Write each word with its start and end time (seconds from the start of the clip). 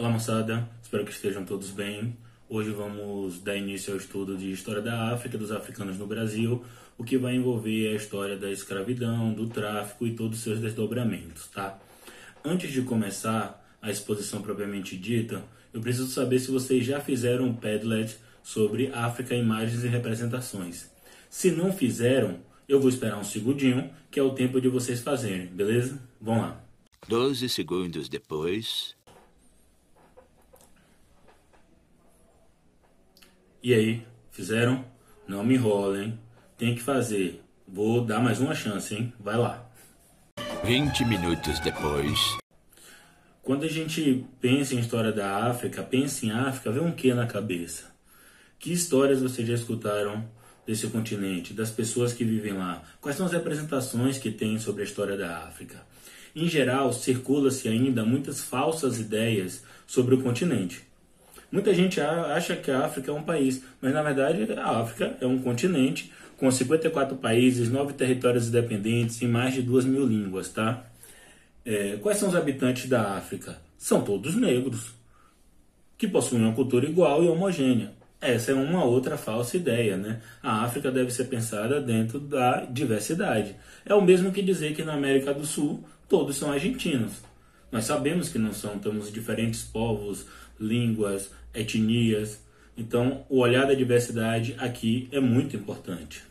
Olá 0.00 0.08
moçada, 0.08 0.66
espero 0.82 1.04
que 1.04 1.12
estejam 1.12 1.44
todos 1.44 1.68
bem. 1.72 2.16
Hoje 2.48 2.70
vamos 2.70 3.38
dar 3.42 3.54
início 3.54 3.92
ao 3.92 3.98
estudo 3.98 4.34
de 4.34 4.50
História 4.50 4.80
da 4.80 5.12
África, 5.12 5.36
dos 5.36 5.52
africanos 5.52 5.98
no 5.98 6.06
Brasil, 6.06 6.64
o 6.96 7.04
que 7.04 7.18
vai 7.18 7.34
envolver 7.34 7.88
a 7.88 7.96
história 7.96 8.34
da 8.34 8.50
escravidão, 8.50 9.34
do 9.34 9.46
tráfico 9.46 10.06
e 10.06 10.14
todos 10.14 10.38
os 10.38 10.42
seus 10.42 10.58
desdobramentos, 10.58 11.48
tá? 11.48 11.78
Antes 12.42 12.72
de 12.72 12.80
começar 12.80 13.62
a 13.82 13.90
exposição 13.90 14.40
propriamente 14.40 14.96
dita, 14.96 15.44
eu 15.70 15.82
preciso 15.82 16.08
saber 16.08 16.38
se 16.38 16.50
vocês 16.50 16.82
já 16.82 16.98
fizeram 16.98 17.44
um 17.44 17.54
Padlet 17.54 18.16
sobre 18.42 18.90
África, 18.94 19.34
imagens 19.34 19.84
e 19.84 19.88
representações. 19.88 20.90
Se 21.28 21.50
não 21.50 21.74
fizeram, 21.74 22.38
eu 22.66 22.80
vou 22.80 22.88
esperar 22.88 23.18
um 23.18 23.24
segundinho, 23.24 23.90
que 24.10 24.18
é 24.18 24.22
o 24.22 24.30
tempo 24.30 24.62
de 24.62 24.68
vocês 24.70 25.02
fazerem, 25.02 25.48
beleza? 25.48 26.00
Vamos 26.18 26.44
lá. 26.44 26.64
12 27.06 27.48
segundos 27.48 28.08
depois. 28.08 28.94
E 33.62 33.74
aí, 33.74 34.02
fizeram? 34.30 34.82
Não 35.28 35.44
me 35.44 35.54
enrolem. 35.54 36.18
Tem 36.56 36.74
que 36.74 36.80
fazer. 36.80 37.42
Vou 37.68 38.02
dar 38.02 38.18
mais 38.18 38.40
uma 38.40 38.54
chance, 38.54 38.94
hein? 38.94 39.12
Vai 39.20 39.36
lá. 39.36 39.70
20 40.64 41.04
minutos 41.04 41.60
depois. 41.60 42.38
Quando 43.42 43.64
a 43.64 43.68
gente 43.68 44.24
pensa 44.40 44.74
em 44.74 44.78
história 44.78 45.12
da 45.12 45.44
África, 45.46 45.82
pensa 45.82 46.24
em 46.24 46.30
África, 46.30 46.72
vem 46.72 46.82
um 46.82 46.90
que 46.90 47.12
na 47.12 47.26
cabeça? 47.26 47.94
Que 48.58 48.72
histórias 48.72 49.20
vocês 49.20 49.46
já 49.46 49.54
escutaram 49.54 50.26
desse 50.66 50.86
continente, 50.86 51.52
das 51.52 51.70
pessoas 51.70 52.14
que 52.14 52.24
vivem 52.24 52.54
lá? 52.54 52.82
Quais 52.98 53.18
são 53.18 53.26
as 53.26 53.32
representações 53.32 54.16
que 54.16 54.30
tem 54.30 54.58
sobre 54.58 54.80
a 54.80 54.86
história 54.86 55.18
da 55.18 55.44
África? 55.44 55.82
Em 56.34 56.48
geral, 56.48 56.94
circula-se 56.94 57.68
ainda 57.68 58.06
muitas 58.06 58.40
falsas 58.40 58.98
ideias 58.98 59.62
sobre 59.86 60.14
o 60.14 60.22
continente. 60.22 60.89
Muita 61.50 61.74
gente 61.74 62.00
acha 62.00 62.54
que 62.54 62.70
a 62.70 62.84
África 62.84 63.10
é 63.10 63.14
um 63.14 63.22
país, 63.22 63.62
mas 63.80 63.92
na 63.92 64.02
verdade 64.02 64.52
a 64.52 64.80
África 64.80 65.16
é 65.20 65.26
um 65.26 65.38
continente 65.38 66.12
com 66.36 66.50
54 66.50 67.16
países, 67.16 67.68
9 67.68 67.92
territórios 67.94 68.48
independentes 68.48 69.20
e 69.20 69.26
mais 69.26 69.54
de 69.54 69.62
2 69.62 69.84
mil 69.84 70.06
línguas, 70.06 70.48
tá? 70.48 70.84
É, 71.64 71.98
quais 72.00 72.18
são 72.18 72.28
os 72.28 72.36
habitantes 72.36 72.88
da 72.88 73.16
África? 73.16 73.58
São 73.76 74.00
todos 74.02 74.34
negros, 74.34 74.92
que 75.98 76.08
possuem 76.08 76.42
uma 76.42 76.54
cultura 76.54 76.86
igual 76.86 77.22
e 77.22 77.28
homogênea. 77.28 77.92
Essa 78.20 78.52
é 78.52 78.54
uma 78.54 78.84
outra 78.84 79.16
falsa 79.16 79.56
ideia, 79.56 79.96
né? 79.96 80.20
A 80.42 80.62
África 80.62 80.90
deve 80.90 81.10
ser 81.10 81.24
pensada 81.24 81.80
dentro 81.80 82.18
da 82.20 82.64
diversidade. 82.64 83.56
É 83.84 83.94
o 83.94 84.00
mesmo 84.00 84.30
que 84.30 84.42
dizer 84.42 84.74
que 84.74 84.82
na 84.82 84.94
América 84.94 85.34
do 85.34 85.44
Sul 85.44 85.84
todos 86.08 86.36
são 86.36 86.52
argentinos. 86.52 87.12
Nós 87.72 87.84
sabemos 87.84 88.28
que 88.28 88.38
não 88.38 88.52
são, 88.52 88.78
temos 88.78 89.12
diferentes 89.12 89.62
povos, 89.62 90.26
línguas, 90.60 91.30
etnias. 91.54 92.40
Então, 92.76 93.24
o 93.28 93.38
olhar 93.38 93.66
da 93.66 93.74
diversidade 93.74 94.54
aqui 94.58 95.08
é 95.10 95.18
muito 95.18 95.56
importante. 95.56 96.22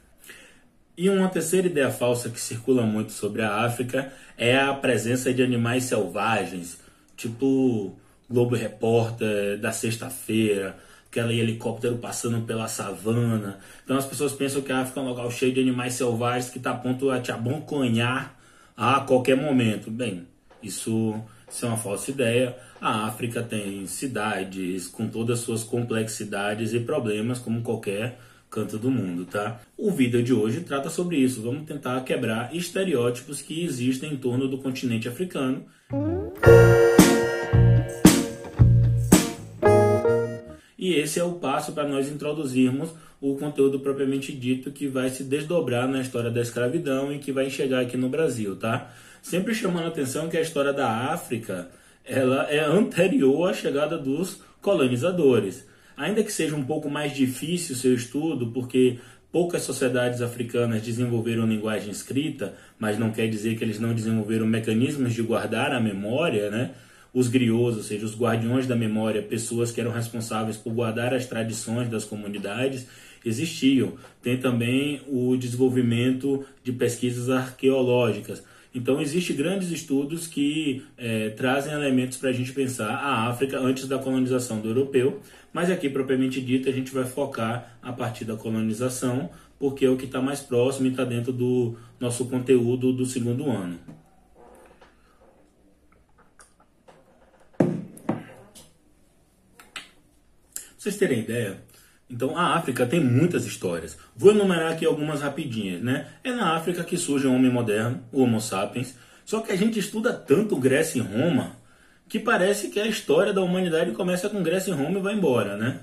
E 0.98 1.10
uma 1.10 1.30
terceira 1.30 1.68
ideia 1.68 1.90
falsa 1.90 2.30
que 2.30 2.40
circula 2.40 2.84
muito 2.84 3.12
sobre 3.14 3.42
a 3.42 3.64
África 3.64 4.12
é 4.38 4.58
a 4.58 4.74
presença 4.74 5.34
de 5.34 5.42
animais 5.42 5.86
selvagens, 5.86 6.78
tipo 7.16 7.96
Globo 8.30 8.56
Repórter 8.56 9.58
da 9.60 9.72
sexta-feira, 9.72 10.78
aquele 11.10 11.40
helicóptero 11.40 11.98
passando 11.98 12.46
pela 12.46 12.68
savana. 12.68 13.60
Então 13.84 13.98
as 13.98 14.06
pessoas 14.06 14.34
pensam 14.34 14.62
que 14.62 14.72
a 14.72 14.82
África 14.82 15.00
é 15.00 15.04
um 15.04 15.08
local 15.08 15.32
cheio 15.32 15.54
de 15.54 15.62
animais 15.62 15.94
selvagens 15.94 16.50
que 16.50 16.58
está 16.58 16.72
a 16.72 16.78
ponto 16.78 17.10
a 17.10 17.20
te 17.20 17.32
abonconhar 17.32 18.38
a 18.76 19.00
qualquer 19.00 19.36
momento. 19.36 19.90
Bem, 19.90 20.28
isso, 20.62 21.22
isso 21.50 21.66
é 21.66 21.70
uma 21.70 21.78
falsa 21.78 22.12
ideia. 22.12 22.56
A 22.82 23.06
África 23.06 23.44
tem 23.44 23.86
cidades 23.88 24.88
com 24.88 25.08
todas 25.08 25.40
as 25.40 25.46
suas 25.46 25.64
complexidades 25.64 26.74
e 26.74 26.80
problemas, 26.80 27.40
como 27.40 27.62
qualquer 27.62 28.20
canto 28.50 28.78
do 28.78 28.90
mundo, 28.90 29.26
tá? 29.26 29.62
O 29.78 29.92
vídeo 29.92 30.24
de 30.24 30.34
hoje 30.34 30.62
trata 30.62 30.90
sobre 30.90 31.18
isso. 31.18 31.42
Vamos 31.42 31.64
tentar 31.64 32.02
quebrar 32.02 32.56
estereótipos 32.56 33.42
que 33.42 33.64
existem 33.64 34.14
em 34.14 34.18
torno 34.18 34.48
do 34.48 34.58
continente 34.58 35.08
africano. 35.08 35.66
E 40.78 40.94
esse 40.94 41.20
é 41.20 41.24
o 41.24 41.34
passo 41.34 41.74
para 41.74 41.88
nós 41.88 42.10
introduzirmos 42.10 42.90
o 43.22 43.36
conteúdo 43.36 43.80
propriamente 43.80 44.32
dito 44.32 44.72
que 44.72 44.88
vai 44.88 45.10
se 45.10 45.24
desdobrar 45.24 45.88
na 45.88 46.02
história 46.02 46.32
da 46.32 46.42
escravidão 46.42 47.14
e 47.14 47.20
que 47.20 47.32
vai 47.32 47.50
chegar 47.50 47.82
aqui 47.82 47.98
no 47.98 48.10
Brasil, 48.10 48.56
tá? 48.56 48.92
Sempre 49.22 49.54
chamando 49.54 49.86
a 49.86 49.90
atenção 49.90 50.30
que 50.30 50.38
a 50.38 50.42
história 50.42 50.74
da 50.74 50.90
África 51.12 51.70
ela 52.06 52.44
é 52.50 52.60
anterior 52.60 53.50
à 53.50 53.54
chegada 53.54 53.98
dos 53.98 54.42
colonizadores. 54.62 55.68
Ainda 55.96 56.24
que 56.24 56.32
seja 56.32 56.56
um 56.56 56.64
pouco 56.64 56.90
mais 56.90 57.14
difícil 57.14 57.76
seu 57.76 57.94
estudo, 57.94 58.48
porque 58.48 58.98
poucas 59.32 59.62
sociedades 59.62 60.22
africanas 60.22 60.82
desenvolveram 60.82 61.46
linguagem 61.46 61.92
escrita, 61.92 62.56
mas 62.80 62.98
não 62.98 63.12
quer 63.12 63.28
dizer 63.28 63.58
que 63.58 63.64
eles 63.64 63.80
não 63.80 63.94
desenvolveram 63.94 64.48
mecanismos 64.48 65.14
de 65.14 65.22
guardar 65.22 65.72
a 65.72 65.80
memória, 65.80 66.50
né? 66.50 66.72
Os 67.14 67.28
griots, 67.28 67.78
ou 67.78 67.84
seja, 67.84 68.06
os 68.06 68.18
guardiões 68.18 68.68
da 68.68 68.76
memória, 68.76 69.22
pessoas 69.22 69.72
que 69.72 69.82
eram 69.82 69.92
responsáveis 69.92 70.58
por 70.58 70.72
guardar 70.74 71.14
as 71.14 71.26
tradições 71.26 71.90
das 71.90 72.06
comunidades, 72.06 72.88
existiam. 73.26 73.94
Tem 74.22 74.38
também 74.38 75.02
o 75.08 75.36
desenvolvimento 75.36 76.46
de 76.64 76.72
pesquisas 76.72 77.30
arqueológicas. 77.30 78.44
Então, 78.80 79.02
existem 79.02 79.36
grandes 79.36 79.72
estudos 79.72 80.26
que 80.26 80.86
é, 80.98 81.32
trazem 81.32 81.74
elementos 81.74 82.18
para 82.18 82.30
a 82.30 82.32
gente 82.32 82.54
pensar 82.54 82.88
a 82.88 83.28
África 83.28 83.60
antes 83.60 83.86
da 83.90 84.00
colonização 84.00 84.62
do 84.62 84.70
europeu, 84.70 85.22
mas 85.52 85.70
aqui, 85.70 85.90
propriamente 85.90 86.40
dito, 86.40 86.70
a 86.70 86.72
gente 86.72 86.94
vai 86.94 87.04
focar 87.04 87.78
a 87.82 87.92
partir 87.92 88.24
da 88.24 88.38
colonização, 88.38 89.30
porque 89.60 89.86
é 89.86 89.90
o 89.90 89.98
que 89.98 90.06
está 90.06 90.22
mais 90.22 90.40
próximo 90.40 90.88
e 90.88 90.92
está 90.92 91.04
dentro 91.04 91.34
do 91.34 91.76
nosso 92.00 92.30
conteúdo 92.30 92.94
do 92.94 93.06
segundo 93.06 93.52
ano. 93.52 93.78
Pra 97.58 97.68
vocês 100.78 100.96
terem 100.96 101.20
ideia, 101.20 101.62
então 102.10 102.36
a 102.36 102.56
África 102.56 102.86
tem 102.86 103.00
muitas 103.00 103.46
histórias. 103.46 103.98
Vou 104.16 104.32
enumerar 104.32 104.72
aqui 104.72 104.86
algumas 104.86 105.22
rapidinhas, 105.22 105.82
né? 105.82 106.08
É 106.24 106.32
na 106.32 106.56
África 106.56 106.84
que 106.84 106.98
surge 106.98 107.28
o 107.28 107.34
homem 107.34 107.52
moderno, 107.52 108.04
o 108.12 108.24
Homo 108.24 108.42
sapiens. 108.42 108.96
Só 109.24 109.42
que 109.42 109.52
a 109.52 109.56
gente 109.56 109.78
estuda 109.78 110.12
tanto 110.12 110.58
Grécia 110.58 111.00
e 111.00 111.02
Roma 111.02 111.58
que 112.08 112.18
parece 112.18 112.70
que 112.70 112.80
a 112.80 112.88
história 112.88 113.32
da 113.32 113.44
humanidade 113.44 113.92
começa 113.92 114.28
com 114.28 114.42
Grécia 114.42 114.72
e 114.72 114.74
Roma 114.74 114.98
e 114.98 115.02
vai 115.02 115.14
embora, 115.14 115.56
né? 115.56 115.82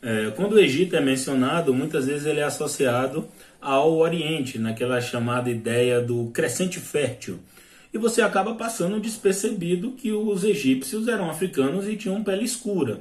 É, 0.00 0.30
quando 0.34 0.54
o 0.54 0.58
Egito 0.58 0.96
é 0.96 1.00
mencionado, 1.00 1.74
muitas 1.74 2.06
vezes 2.06 2.26
ele 2.26 2.40
é 2.40 2.44
associado 2.44 3.28
ao 3.60 3.94
Oriente, 3.96 4.58
naquela 4.58 5.00
chamada 5.00 5.50
ideia 5.50 6.00
do 6.00 6.30
crescente 6.30 6.80
fértil. 6.80 7.38
E 7.92 7.98
você 7.98 8.22
acaba 8.22 8.54
passando 8.54 9.00
despercebido 9.00 9.92
que 9.92 10.12
os 10.12 10.44
egípcios 10.44 11.08
eram 11.08 11.28
africanos 11.28 11.86
e 11.86 11.96
tinham 11.96 12.24
pele 12.24 12.44
escura. 12.44 13.00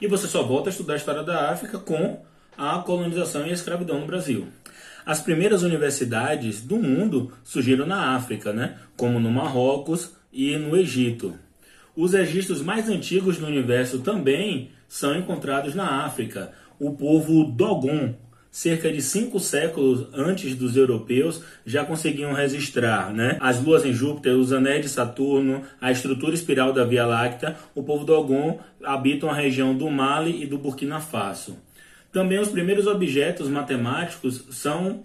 E 0.00 0.06
você 0.06 0.26
só 0.26 0.42
volta 0.42 0.68
a 0.68 0.72
estudar 0.72 0.94
a 0.94 0.96
história 0.96 1.22
da 1.22 1.50
África 1.50 1.78
com 1.78 2.22
a 2.56 2.78
colonização 2.78 3.46
e 3.46 3.50
a 3.50 3.54
escravidão 3.54 4.00
no 4.00 4.06
Brasil. 4.06 4.48
As 5.04 5.20
primeiras 5.20 5.62
universidades 5.62 6.60
do 6.60 6.76
mundo 6.76 7.32
surgiram 7.44 7.86
na 7.86 8.16
África, 8.16 8.52
né? 8.52 8.78
como 8.96 9.20
no 9.20 9.30
Marrocos 9.30 10.14
e 10.32 10.56
no 10.56 10.76
Egito. 10.76 11.38
Os 11.94 12.12
registros 12.12 12.60
mais 12.60 12.88
antigos 12.88 13.38
do 13.38 13.46
universo 13.46 14.00
também 14.00 14.70
são 14.88 15.16
encontrados 15.16 15.74
na 15.74 16.04
África. 16.04 16.52
O 16.78 16.92
povo 16.92 17.44
Dogon, 17.44 18.14
cerca 18.56 18.90
de 18.90 19.02
cinco 19.02 19.38
séculos 19.38 20.06
antes 20.14 20.54
dos 20.54 20.78
europeus, 20.78 21.42
já 21.66 21.84
conseguiam 21.84 22.32
registrar 22.32 23.12
né? 23.12 23.36
as 23.38 23.62
luas 23.62 23.84
em 23.84 23.92
Júpiter, 23.92 24.32
os 24.32 24.50
anéis 24.50 24.80
de 24.80 24.88
Saturno, 24.88 25.62
a 25.78 25.92
estrutura 25.92 26.32
espiral 26.32 26.72
da 26.72 26.82
Via 26.82 27.04
Láctea. 27.04 27.54
O 27.74 27.82
povo 27.82 28.06
Dogon 28.06 28.58
habita 28.82 29.28
a 29.28 29.34
região 29.34 29.76
do 29.76 29.90
Mali 29.90 30.42
e 30.42 30.46
do 30.46 30.56
Burkina 30.56 31.00
Faso. 31.00 31.58
Também 32.10 32.38
os 32.38 32.48
primeiros 32.48 32.86
objetos 32.86 33.46
matemáticos 33.50 34.46
são 34.50 35.02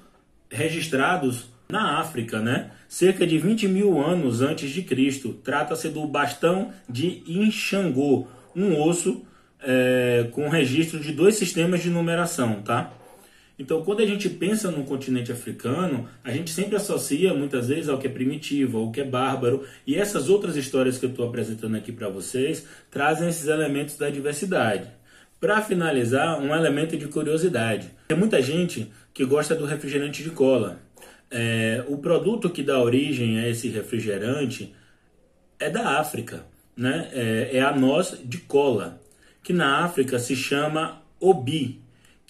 registrados 0.49 1.47
na 1.67 1.99
África, 1.99 2.39
né? 2.39 2.71
cerca 2.87 3.27
de 3.27 3.37
20 3.37 3.67
mil 3.67 4.01
anos 4.01 4.39
antes 4.39 4.69
de 4.69 4.81
Cristo. 4.81 5.33
Trata-se 5.43 5.89
do 5.89 6.07
bastão 6.07 6.71
de 6.87 7.21
Inxangô, 7.27 8.27
um 8.55 8.81
osso 8.81 9.25
é, 9.61 10.29
com 10.31 10.47
registro 10.47 11.01
de 11.01 11.11
dois 11.11 11.35
sistemas 11.35 11.83
de 11.83 11.89
numeração, 11.89 12.61
tá? 12.61 12.93
Então, 13.61 13.83
quando 13.83 14.01
a 14.01 14.05
gente 14.07 14.27
pensa 14.27 14.71
no 14.71 14.83
continente 14.83 15.31
africano, 15.31 16.09
a 16.23 16.31
gente 16.31 16.49
sempre 16.49 16.75
associa 16.75 17.31
muitas 17.31 17.67
vezes 17.67 17.89
ao 17.89 17.99
que 17.99 18.07
é 18.07 18.09
primitivo, 18.09 18.79
ao 18.79 18.91
que 18.91 19.01
é 19.01 19.03
bárbaro, 19.03 19.63
e 19.85 19.95
essas 19.95 20.29
outras 20.29 20.55
histórias 20.55 20.97
que 20.97 21.05
eu 21.05 21.11
estou 21.11 21.27
apresentando 21.27 21.77
aqui 21.77 21.91
para 21.91 22.09
vocês 22.09 22.65
trazem 22.89 23.29
esses 23.29 23.47
elementos 23.47 23.97
da 23.97 24.09
diversidade. 24.09 24.89
Para 25.39 25.61
finalizar, 25.61 26.41
um 26.41 26.55
elemento 26.55 26.97
de 26.97 27.07
curiosidade. 27.07 27.91
Tem 28.07 28.17
muita 28.17 28.41
gente 28.41 28.91
que 29.13 29.23
gosta 29.23 29.53
do 29.53 29.65
refrigerante 29.65 30.23
de 30.23 30.31
cola. 30.31 30.79
É, 31.29 31.85
o 31.87 31.99
produto 31.99 32.49
que 32.49 32.63
dá 32.63 32.81
origem 32.81 33.39
a 33.39 33.47
esse 33.47 33.67
refrigerante 33.69 34.73
é 35.59 35.69
da 35.69 35.99
África. 35.99 36.45
né, 36.75 37.09
é, 37.13 37.57
é 37.57 37.61
a 37.61 37.75
noz 37.75 38.17
de 38.25 38.39
cola, 38.39 38.99
que 39.43 39.53
na 39.53 39.83
África 39.85 40.17
se 40.17 40.35
chama 40.35 41.03
obi, 41.19 41.79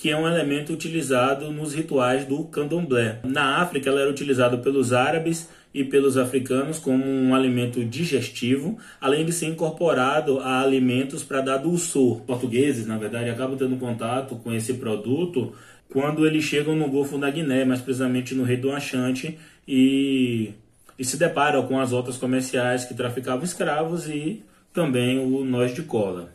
que 0.02 0.10
é 0.10 0.18
um 0.18 0.28
elemento 0.28 0.74
utilizado 0.74 1.52
nos 1.52 1.76
rituais 1.76 2.26
do 2.26 2.44
candomblé. 2.46 3.20
Na 3.24 3.58
África, 3.62 3.88
ela 3.88 4.02
era 4.02 4.10
utilizada 4.10 4.58
pelos 4.58 4.94
árabes 4.94 5.48
e 5.72 5.84
pelos 5.84 6.18
africanos 6.18 6.80
como 6.80 7.06
um 7.06 7.36
alimento 7.36 7.86
digestivo, 7.86 8.80
além 9.00 9.24
de 9.24 9.32
ser 9.32 9.46
incorporado 9.46 10.40
a 10.40 10.60
alimentos 10.60 11.24
para 11.24 11.42
dar 11.42 11.58
dulçor. 11.58 12.22
Portugueses, 12.22 12.88
na 12.88 12.98
verdade, 12.98 13.30
acabam 13.30 13.56
tendo 13.56 13.78
contato 13.78 14.36
com 14.38 14.52
esse 14.52 14.74
produto 14.74 15.54
quando 15.88 16.26
eles 16.26 16.46
chegam 16.46 16.76
no 16.76 16.90
Golfo 16.90 17.20
da 17.20 17.30
Guiné, 17.30 17.64
mais 17.64 17.80
precisamente 17.80 18.34
no 18.34 18.44
Rei 18.44 18.58
do 18.58 18.72
Achante, 18.72 19.38
e, 19.68 20.50
e 20.98 21.06
se 21.06 21.16
deparam 21.16 21.62
com 21.68 21.80
as 21.80 21.92
rotas 21.92 22.18
comerciais 22.18 22.86
que 22.86 22.96
traficavam 22.96 23.44
escravos 23.44 24.10
e 24.10 24.44
também 24.74 25.20
o 25.20 25.46
nós 25.46 25.76
de 25.76 25.84
cola. 25.84 26.34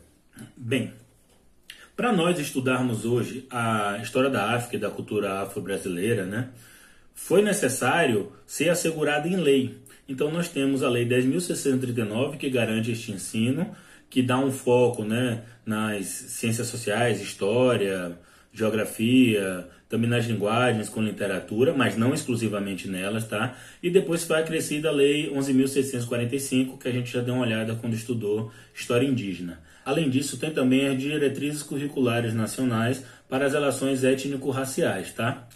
Bem, 0.55 0.93
para 1.97 2.13
nós 2.13 2.37
estudarmos 2.39 3.05
hoje 3.05 3.47
a 3.49 3.97
história 4.03 4.29
da 4.29 4.51
África 4.51 4.75
e 4.75 4.79
da 4.79 4.91
cultura 4.91 5.41
afro-brasileira, 5.41 6.27
né, 6.27 6.49
foi 7.15 7.41
necessário 7.41 8.31
ser 8.45 8.69
assegurado 8.69 9.27
em 9.27 9.35
lei. 9.35 9.79
Então 10.07 10.31
nós 10.31 10.47
temos 10.47 10.83
a 10.83 10.89
Lei 10.89 11.05
10.639 11.07 12.37
que 12.37 12.51
garante 12.51 12.91
este 12.91 13.11
ensino, 13.11 13.75
que 14.11 14.21
dá 14.21 14.37
um 14.37 14.51
foco 14.51 15.03
né, 15.03 15.41
nas 15.65 16.05
ciências 16.05 16.67
sociais, 16.67 17.19
história, 17.19 18.17
geografia, 18.53 19.67
também 19.89 20.09
nas 20.09 20.25
linguagens 20.25 20.89
com 20.89 21.01
literatura, 21.01 21.73
mas 21.73 21.97
não 21.97 22.13
exclusivamente 22.13 22.87
nelas, 22.87 23.27
tá? 23.27 23.57
E 23.81 23.89
depois 23.89 24.23
foi 24.23 24.39
acrescida 24.39 24.89
a 24.89 24.91
Lei 24.91 25.31
11.645, 25.31 26.77
que 26.77 26.87
a 26.87 26.91
gente 26.91 27.11
já 27.11 27.21
deu 27.21 27.33
uma 27.33 27.43
olhada 27.43 27.75
quando 27.75 27.95
estudou 27.95 28.51
História 28.73 29.07
Indígena. 29.07 29.59
Além 29.87 30.09
disso, 30.09 30.37
tem 30.37 30.51
também 30.51 30.85
as 30.85 30.99
diretrizes 30.99 31.63
curriculares 31.63 32.33
nacionais 32.33 33.05
para 33.29 33.45
as 33.45 33.53
relações 33.53 34.03
étnico-raciais, 34.03 35.13
tá? 35.13 35.47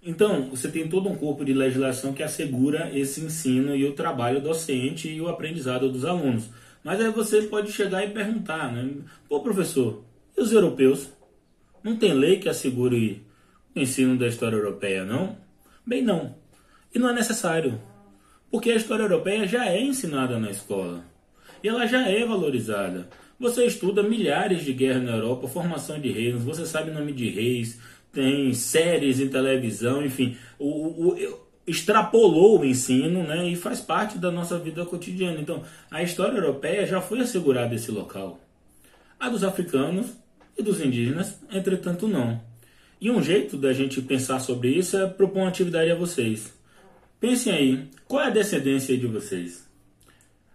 Então, 0.00 0.50
você 0.50 0.68
tem 0.68 0.86
todo 0.86 1.08
um 1.08 1.16
corpo 1.16 1.44
de 1.44 1.52
legislação 1.52 2.12
que 2.12 2.22
assegura 2.22 2.96
esse 2.96 3.20
ensino 3.20 3.74
e 3.74 3.84
o 3.84 3.92
trabalho 3.92 4.40
docente 4.40 5.08
e 5.08 5.20
o 5.20 5.26
aprendizado 5.26 5.90
dos 5.90 6.04
alunos. 6.04 6.48
Mas 6.84 7.00
aí 7.00 7.10
você 7.10 7.42
pode 7.42 7.72
chegar 7.72 8.04
e 8.04 8.10
perguntar, 8.10 8.70
né? 8.72 8.88
Pô, 9.28 9.40
professor, 9.40 10.04
e 10.38 10.40
os 10.40 10.52
europeus? 10.52 11.08
Não 11.82 11.96
tem 11.96 12.14
lei 12.14 12.38
que 12.38 12.48
assegure 12.48 13.26
o 13.74 13.80
ensino 13.80 14.16
da 14.16 14.28
história 14.28 14.54
europeia, 14.54 15.04
não? 15.04 15.36
Bem, 15.84 16.02
não. 16.02 16.36
E 16.94 17.00
não 17.00 17.08
é 17.08 17.12
necessário. 17.12 17.82
Porque 18.48 18.70
a 18.70 18.76
história 18.76 19.02
europeia 19.02 19.44
já 19.44 19.66
é 19.66 19.82
ensinada 19.82 20.38
na 20.38 20.52
escola. 20.52 21.04
E 21.64 21.68
ela 21.68 21.84
já 21.84 22.06
é 22.08 22.24
valorizada. 22.24 23.08
Você 23.42 23.66
estuda 23.66 24.04
milhares 24.04 24.64
de 24.64 24.72
guerras 24.72 25.02
na 25.02 25.16
Europa, 25.16 25.48
formação 25.48 25.98
de 25.98 26.12
reinos, 26.12 26.44
você 26.44 26.64
sabe 26.64 26.92
o 26.92 26.94
nome 26.94 27.10
de 27.10 27.28
reis, 27.28 27.76
tem 28.12 28.54
séries 28.54 29.18
em 29.18 29.26
televisão, 29.26 30.06
enfim. 30.06 30.36
O, 30.60 30.68
o, 30.68 31.08
o, 31.08 31.40
extrapolou 31.66 32.60
o 32.60 32.64
ensino 32.64 33.24
né, 33.24 33.48
e 33.48 33.56
faz 33.56 33.80
parte 33.80 34.16
da 34.16 34.30
nossa 34.30 34.60
vida 34.60 34.86
cotidiana. 34.86 35.40
Então, 35.40 35.64
a 35.90 36.04
história 36.04 36.38
europeia 36.38 36.86
já 36.86 37.00
foi 37.00 37.18
assegurada 37.18 37.74
esse 37.74 37.90
local. 37.90 38.38
A 39.18 39.28
dos 39.28 39.42
africanos 39.42 40.06
e 40.56 40.62
dos 40.62 40.80
indígenas, 40.80 41.36
entretanto, 41.50 42.06
não. 42.06 42.40
E 43.00 43.10
um 43.10 43.20
jeito 43.20 43.56
da 43.56 43.72
gente 43.72 44.00
pensar 44.00 44.38
sobre 44.38 44.68
isso 44.68 44.96
é 44.96 45.08
propor 45.08 45.40
uma 45.40 45.48
atividade 45.48 45.90
a 45.90 45.96
vocês. 45.96 46.54
Pensem 47.18 47.52
aí, 47.52 47.88
qual 48.06 48.22
é 48.22 48.28
a 48.28 48.30
descendência 48.30 48.96
de 48.96 49.08
vocês? 49.08 49.68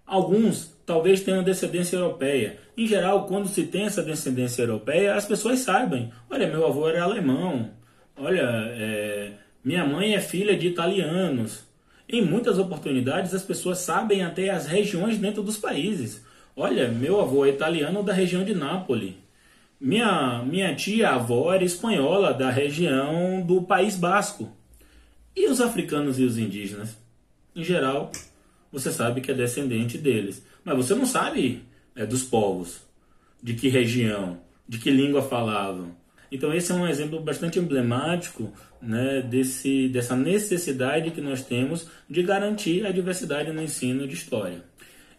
Alguns 0.06 0.77
talvez 0.88 1.20
tenham 1.20 1.44
descendência 1.44 1.98
europeia. 1.98 2.58
Em 2.78 2.88
geral, 2.88 3.28
quando 3.28 3.50
se 3.50 3.64
tem 3.64 3.84
essa 3.84 4.02
descendência 4.02 4.62
europeia, 4.64 5.16
as 5.16 5.26
pessoas 5.26 5.60
sabem. 5.60 6.10
Olha, 6.30 6.48
meu 6.48 6.66
avô 6.66 6.88
era 6.88 7.04
alemão. 7.04 7.72
Olha, 8.16 8.42
é, 8.42 9.34
minha 9.64 9.86
mãe 9.86 10.16
é 10.16 10.22
filha 10.22 10.58
de 10.58 10.66
italianos. 10.66 11.68
Em 12.08 12.22
muitas 12.22 12.58
oportunidades, 12.58 13.34
as 13.34 13.44
pessoas 13.44 13.80
sabem 13.80 14.24
até 14.24 14.50
as 14.50 14.66
regiões 14.66 15.18
dentro 15.18 15.44
dos 15.44 15.58
países. 15.58 16.26
Olha, 16.56 16.88
meu 16.88 17.20
avô 17.20 17.46
é 17.46 17.50
italiano 17.50 18.02
da 18.02 18.14
região 18.14 18.46
de 18.46 18.56
Nápoles. 18.56 19.14
Minha, 19.80 20.42
minha 20.44 20.74
tia-avó 20.74 21.54
era 21.54 21.66
espanhola 21.66 22.34
da 22.34 22.50
região 22.50 23.42
do 23.42 23.62
País 23.62 23.98
Basco. 23.98 24.50
E 25.36 25.50
os 25.50 25.60
africanos 25.60 26.18
e 26.18 26.24
os 26.24 26.38
indígenas? 26.38 26.98
Em 27.54 27.64
geral, 27.64 28.10
você 28.72 28.92
sabe 28.92 29.20
que 29.20 29.30
é 29.30 29.34
descendente 29.34 29.98
deles. 29.98 30.44
Mas 30.68 30.76
você 30.76 30.94
não 30.94 31.06
sabe 31.06 31.64
é, 31.96 32.06
dos 32.06 32.24
povos, 32.24 32.82
de 33.42 33.54
que 33.54 33.70
região, 33.70 34.38
de 34.68 34.78
que 34.80 34.92
língua 34.92 35.22
falavam. 35.22 35.96
Então 36.30 36.54
esse 36.54 36.74
é 36.74 36.76
um 36.76 36.86
exemplo 36.86 37.22
bastante 37.22 37.58
emblemático 37.58 38.52
né, 38.82 39.22
desse, 39.22 39.88
dessa 39.88 40.14
necessidade 40.14 41.12
que 41.12 41.22
nós 41.22 41.42
temos 41.42 41.88
de 42.10 42.22
garantir 42.22 42.86
a 42.86 42.92
diversidade 42.92 43.50
no 43.54 43.64
ensino 43.64 44.06
de 44.06 44.14
história. 44.14 44.62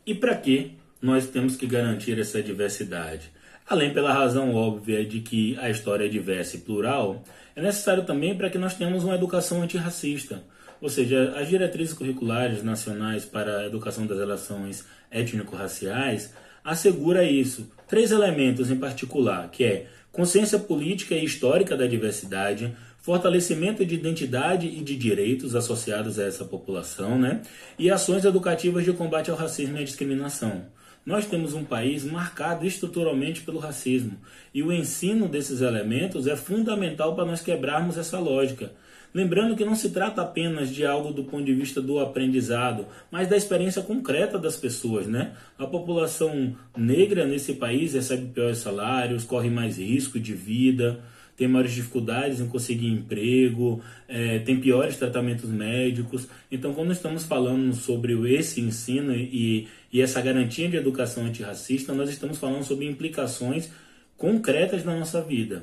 E 0.05 0.15
para 0.15 0.35
que 0.35 0.73
nós 1.01 1.27
temos 1.27 1.57
que 1.57 1.67
garantir 1.67 2.21
essa 2.21 2.43
diversidade? 2.43 3.31
Além 3.67 3.91
pela 3.95 4.13
razão 4.13 4.55
óbvia 4.55 5.03
de 5.03 5.21
que 5.21 5.57
a 5.61 5.71
história 5.71 6.05
é 6.05 6.09
diversa 6.09 6.57
e 6.57 6.61
plural, 6.61 7.25
é 7.57 7.63
necessário 7.63 8.05
também 8.05 8.37
para 8.37 8.51
que 8.51 8.59
nós 8.59 8.75
tenhamos 8.75 9.03
uma 9.03 9.15
educação 9.15 9.63
antirracista. 9.63 10.43
Ou 10.81 10.89
seja, 10.89 11.35
as 11.37 11.49
diretrizes 11.49 11.95
curriculares 11.95 12.63
nacionais 12.63 13.25
para 13.25 13.59
a 13.59 13.67
educação 13.67 14.07
das 14.07 14.19
relações 14.19 14.85
étnico-raciais 15.11 16.33
assegura 16.65 17.25
isso. 17.25 17.71
Três 17.89 18.11
elementos 18.11 18.71
em 18.71 18.77
particular, 18.77 19.51
que 19.51 19.65
é 19.65 19.87
consciência 20.13 20.59
política 20.59 21.15
e 21.15 21.25
histórica 21.25 21.77
da 21.77 21.87
diversidade, 21.87 22.75
fortalecimento 22.99 23.85
de 23.85 23.95
identidade 23.95 24.67
e 24.67 24.83
de 24.83 24.97
direitos 24.97 25.55
associados 25.55 26.19
a 26.19 26.25
essa 26.25 26.45
população, 26.45 27.19
né? 27.19 27.41
E 27.79 27.91
ações 27.91 28.25
educativas 28.25 28.85
de 28.85 28.93
combate 28.93 29.31
ao 29.31 29.37
racismo 29.37 29.79
e 29.79 29.81
à 29.81 29.85
discriminação. 29.85 30.67
Nós 31.07 31.25
temos 31.25 31.55
um 31.55 31.65
país 31.65 32.05
marcado 32.05 32.67
estruturalmente 32.67 33.41
pelo 33.41 33.59
racismo, 33.59 34.19
e 34.53 34.63
o 34.63 34.71
ensino 34.71 35.27
desses 35.27 35.63
elementos 35.63 36.27
é 36.27 36.37
fundamental 36.37 37.15
para 37.15 37.25
nós 37.25 37.41
quebrarmos 37.41 37.97
essa 37.97 38.19
lógica. 38.19 38.73
Lembrando 39.15 39.57
que 39.57 39.65
não 39.65 39.75
se 39.75 39.91
trata 39.91 40.21
apenas 40.23 40.73
de 40.73 40.85
algo 40.85 41.13
do 41.13 41.25
ponto 41.25 41.45
de 41.45 41.55
vista 41.55 41.81
do 41.81 41.99
aprendizado, 41.99 42.87
mas 43.11 43.27
da 43.27 43.37
experiência 43.37 43.83
concreta 43.83 44.39
das 44.39 44.57
pessoas, 44.57 45.07
né? 45.07 45.33
A 45.59 45.67
população 45.67 46.55
negra 46.77 47.27
nesse 47.27 47.55
país 47.55 47.95
recebe 47.95 48.27
piores 48.27 48.59
salários, 48.59 49.25
corre 49.25 49.49
mais 49.49 49.79
risco 49.79 50.21
de 50.21 50.35
vida, 50.35 51.01
tem 51.39 51.47
maiores 51.47 51.73
dificuldades 51.73 52.41
em 52.41 52.49
conseguir 52.49 52.89
emprego, 52.89 53.81
é, 54.09 54.41
tem 54.41 54.61
piores 54.61 54.97
tratamentos 54.97 55.49
médicos. 55.49 56.27
Então, 56.51 56.75
quando 56.75 56.93
estamos 56.93 57.25
falando 57.25 57.73
sobre 57.75 58.13
esse 58.35 58.61
ensino 58.61 59.15
e, 59.15 59.69
e 59.93 60.03
essa 60.03 60.21
garantia 60.21 60.69
de 60.69 60.77
educação 60.77 61.25
antirracista, 61.25 61.95
nós 61.95 62.11
estamos 62.11 62.39
falando 62.39 62.65
sobre 62.65 62.87
implicações 62.87 63.71
concretas 64.17 64.85
na 64.85 64.97
nossa 64.97 65.23
vida. 65.23 65.63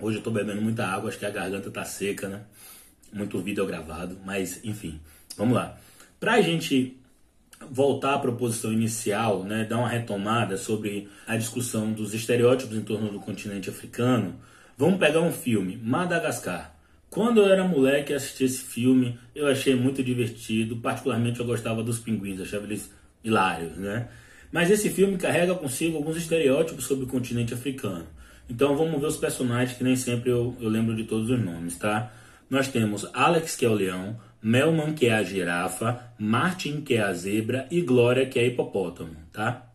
Hoje 0.00 0.16
eu 0.16 0.20
estou 0.20 0.32
bebendo 0.32 0.62
muita 0.62 0.86
água, 0.86 1.10
acho 1.10 1.18
que 1.18 1.26
a 1.26 1.30
garganta 1.30 1.68
está 1.68 1.84
seca, 1.84 2.28
né? 2.28 2.40
Muito 3.12 3.38
vídeo 3.40 3.66
gravado, 3.66 4.18
mas 4.24 4.60
enfim, 4.64 4.98
vamos 5.36 5.54
lá. 5.54 5.78
Para 6.18 6.34
a 6.34 6.40
gente 6.40 6.96
voltar 7.70 8.14
à 8.14 8.18
proposição 8.18 8.72
inicial, 8.72 9.44
né, 9.44 9.64
dar 9.64 9.78
uma 9.78 9.88
retomada 9.88 10.56
sobre 10.56 11.08
a 11.26 11.36
discussão 11.36 11.92
dos 11.92 12.14
estereótipos 12.14 12.76
em 12.76 12.82
torno 12.82 13.10
do 13.10 13.20
continente 13.20 13.68
africano, 13.68 14.36
vamos 14.78 14.98
pegar 14.98 15.20
um 15.20 15.32
filme, 15.32 15.76
Madagascar. 15.76 16.74
Quando 17.10 17.40
eu 17.40 17.48
era 17.48 17.64
moleque 17.64 18.12
e 18.12 18.14
assisti 18.14 18.44
esse 18.44 18.62
filme, 18.62 19.18
eu 19.34 19.48
achei 19.48 19.74
muito 19.74 20.02
divertido, 20.02 20.76
particularmente 20.76 21.40
eu 21.40 21.46
gostava 21.46 21.82
dos 21.82 21.98
pinguins, 21.98 22.40
achava 22.40 22.64
eles 22.64 22.90
hilários, 23.22 23.76
né? 23.76 24.08
Mas 24.50 24.70
esse 24.70 24.88
filme 24.88 25.18
carrega 25.18 25.54
consigo 25.54 25.96
alguns 25.96 26.16
estereótipos 26.16 26.86
sobre 26.86 27.04
o 27.04 27.08
continente 27.08 27.52
africano. 27.52 28.06
Então 28.50 28.76
vamos 28.76 29.00
ver 29.00 29.06
os 29.06 29.16
personagens 29.16 29.78
que 29.78 29.84
nem 29.84 29.94
sempre 29.94 30.30
eu, 30.30 30.56
eu 30.60 30.68
lembro 30.68 30.96
de 30.96 31.04
todos 31.04 31.30
os 31.30 31.38
nomes, 31.38 31.76
tá? 31.76 32.12
Nós 32.50 32.66
temos 32.66 33.08
Alex, 33.14 33.54
que 33.54 33.64
é 33.64 33.68
o 33.68 33.74
leão, 33.74 34.18
Melman, 34.42 34.92
que 34.92 35.06
é 35.06 35.14
a 35.14 35.22
girafa, 35.22 36.12
Martin, 36.18 36.80
que 36.80 36.94
é 36.94 37.00
a 37.00 37.12
zebra, 37.12 37.68
e 37.70 37.80
Glória, 37.80 38.26
que 38.26 38.40
é 38.40 38.46
hipopótamo, 38.46 39.14
tá? 39.32 39.70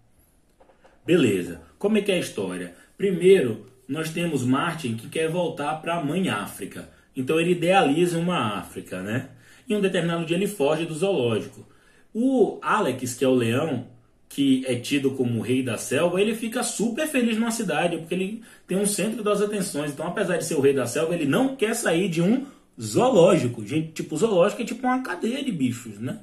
Beleza. 1.05 1.61
Como 1.79 1.97
é 1.97 2.01
que 2.01 2.11
é 2.11 2.15
a 2.15 2.19
história? 2.19 2.75
Primeiro, 2.97 3.65
nós 3.87 4.09
temos 4.09 4.43
Martin 4.43 4.95
que 4.95 5.07
quer 5.07 5.29
voltar 5.29 5.75
para 5.75 5.95
a 5.95 6.03
mãe 6.03 6.27
África. 6.27 6.89
Então 7.15 7.39
ele 7.39 7.51
idealiza 7.51 8.17
uma 8.17 8.57
África, 8.59 9.01
né? 9.01 9.29
E 9.69 9.73
um 9.73 9.79
determinado 9.79 10.25
dia 10.25 10.35
ele 10.35 10.47
foge 10.47 10.85
do 10.85 10.93
zoológico. 10.93 11.65
O 12.13 12.59
Alex, 12.61 13.13
que 13.13 13.23
é 13.23 13.27
o 13.27 13.33
leão, 13.33 13.87
que 14.35 14.65
é 14.67 14.75
tido 14.75 15.11
como 15.11 15.39
o 15.39 15.41
rei 15.41 15.63
da 15.63 15.77
selva, 15.77 16.19
ele 16.19 16.35
fica 16.35 16.61
super 16.61 17.07
feliz 17.07 17.37
numa 17.37 17.51
cidade, 17.51 17.95
porque 17.95 18.13
ele 18.13 18.43
tem 18.67 18.77
um 18.77 18.85
centro 18.85 19.23
das 19.23 19.41
atenções. 19.41 19.91
Então, 19.91 20.05
apesar 20.05 20.35
de 20.35 20.43
ser 20.43 20.55
o 20.55 20.59
rei 20.59 20.73
da 20.73 20.85
selva, 20.85 21.15
ele 21.15 21.25
não 21.25 21.55
quer 21.55 21.73
sair 21.73 22.09
de 22.09 22.21
um 22.21 22.45
zoológico. 22.79 23.65
Gente, 23.65 23.93
tipo, 23.93 24.17
zoológico 24.17 24.61
é 24.61 24.65
tipo 24.65 24.85
uma 24.85 25.01
cadeia 25.01 25.41
de 25.41 25.53
bichos, 25.53 25.97
né? 26.01 26.19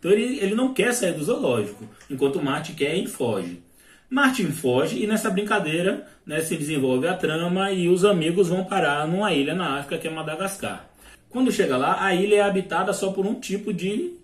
Então 0.00 0.10
ele, 0.10 0.40
ele 0.40 0.56
não 0.56 0.74
quer 0.74 0.92
sair 0.92 1.12
do 1.12 1.22
zoológico, 1.22 1.88
enquanto 2.10 2.42
Martin 2.42 2.74
quer 2.74 2.96
e 2.96 3.06
foge. 3.06 3.62
Martin 4.10 4.50
foge 4.50 5.00
e 5.00 5.06
nessa 5.06 5.30
brincadeira 5.30 6.08
né, 6.26 6.40
se 6.40 6.56
desenvolve 6.56 7.06
a 7.06 7.16
trama 7.16 7.70
e 7.70 7.88
os 7.88 8.04
amigos 8.04 8.48
vão 8.48 8.64
parar 8.64 9.06
numa 9.06 9.32
ilha 9.32 9.54
na 9.54 9.78
África 9.78 9.96
que 9.96 10.08
é 10.08 10.10
Madagascar. 10.10 10.90
Quando 11.30 11.52
chega 11.52 11.76
lá, 11.76 12.04
a 12.04 12.12
ilha 12.12 12.34
é 12.34 12.40
habitada 12.40 12.92
só 12.92 13.12
por 13.12 13.24
um 13.24 13.34
tipo 13.34 13.72
de, 13.72 14.14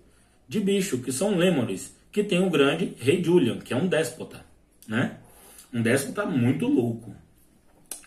de 0.49 0.59
bicho, 0.59 0.97
que 0.97 1.13
são 1.13 1.37
lêmures, 1.37 1.95
que 2.11 2.23
tem 2.23 2.45
o 2.45 2.49
grande 2.49 2.93
rei 2.99 3.23
Julian, 3.23 3.59
que 3.59 3.73
é 3.73 3.77
um 3.77 3.87
déspota. 3.87 4.43
Né? 4.87 5.17
Um 5.73 5.81
déspota 5.81 6.25
muito 6.25 6.67
louco. 6.67 7.15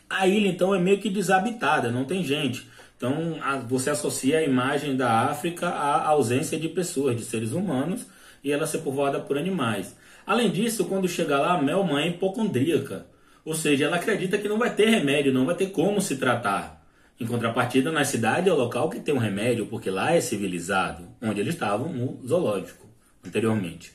A 0.09 0.29
ilha 0.29 0.49
então 0.49 0.75
é 0.75 0.79
meio 0.79 0.99
que 0.99 1.09
desabitada, 1.09 1.91
não 1.91 2.05
tem 2.05 2.23
gente. 2.23 2.69
Então 2.97 3.39
você 3.67 3.91
associa 3.91 4.39
a 4.39 4.45
imagem 4.45 4.97
da 4.97 5.11
África 5.23 5.69
à 5.69 6.07
ausência 6.09 6.59
de 6.59 6.69
pessoas, 6.69 7.17
de 7.17 7.25
seres 7.25 7.53
humanos, 7.53 8.07
e 8.43 8.53
ela 8.53 8.67
ser 8.67 8.79
povoada 8.79 9.19
por 9.19 9.39
animais. 9.39 9.97
Além 10.27 10.51
disso, 10.51 10.85
quando 10.85 11.09
chega 11.09 11.39
lá, 11.39 11.55
a 11.55 11.63
Mel 11.63 11.83
mãe 11.83 12.05
é 12.05 12.09
hipocondríaca. 12.09 13.07
Ou 13.45 13.55
seja, 13.55 13.87
ela 13.87 13.97
acredita 13.97 14.39
que 14.39 14.49
não 14.49 14.59
vai 14.59 14.75
ter 14.75 14.89
remédio, 14.89 15.33
não 15.33 15.45
vai 15.45 15.55
ter 15.55 15.67
como 15.67 16.01
se 16.01 16.17
tratar. 16.17 16.83
Em 17.21 17.27
contrapartida, 17.27 17.93
na 17.93 18.05
cidade 18.05 18.49
é 18.49 18.53
o 18.53 18.57
local 18.57 18.89
que 18.89 19.01
tem 19.01 19.15
um 19.15 19.19
remédio, 19.19 19.67
porque 19.67 19.91
lá 19.91 20.13
é 20.13 20.21
civilizado, 20.21 21.09
onde 21.23 21.41
eles 21.41 21.55
estavam 21.55 21.93
no 21.93 22.27
zoológico 22.27 22.84
anteriormente. 23.27 23.93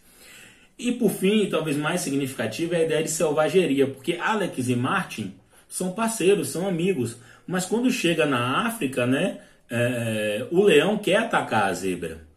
E 0.77 0.93
por 0.93 1.12
fim, 1.12 1.50
talvez 1.50 1.75
mais 1.75 2.01
significativo, 2.01 2.74
é 2.74 2.77
a 2.77 2.83
ideia 2.83 3.03
de 3.03 3.12
selvageria, 3.12 3.86
porque 3.86 4.13
Alex 4.13 4.69
e 4.69 4.75
Martin 4.75 5.33
são 5.67 5.91
parceiros, 5.91 6.50
são 6.50 6.67
amigos, 6.67 7.17
mas 7.45 7.65
quando 7.65 7.91
chega 7.91 8.25
na 8.25 8.65
África, 8.65 9.05
né, 9.05 9.39
é, 9.69 10.48
o 10.50 10.63
leão 10.63 10.98
quer 10.98 11.17
atacar 11.17 11.65
a 11.65 11.74
zebra. 11.74 12.29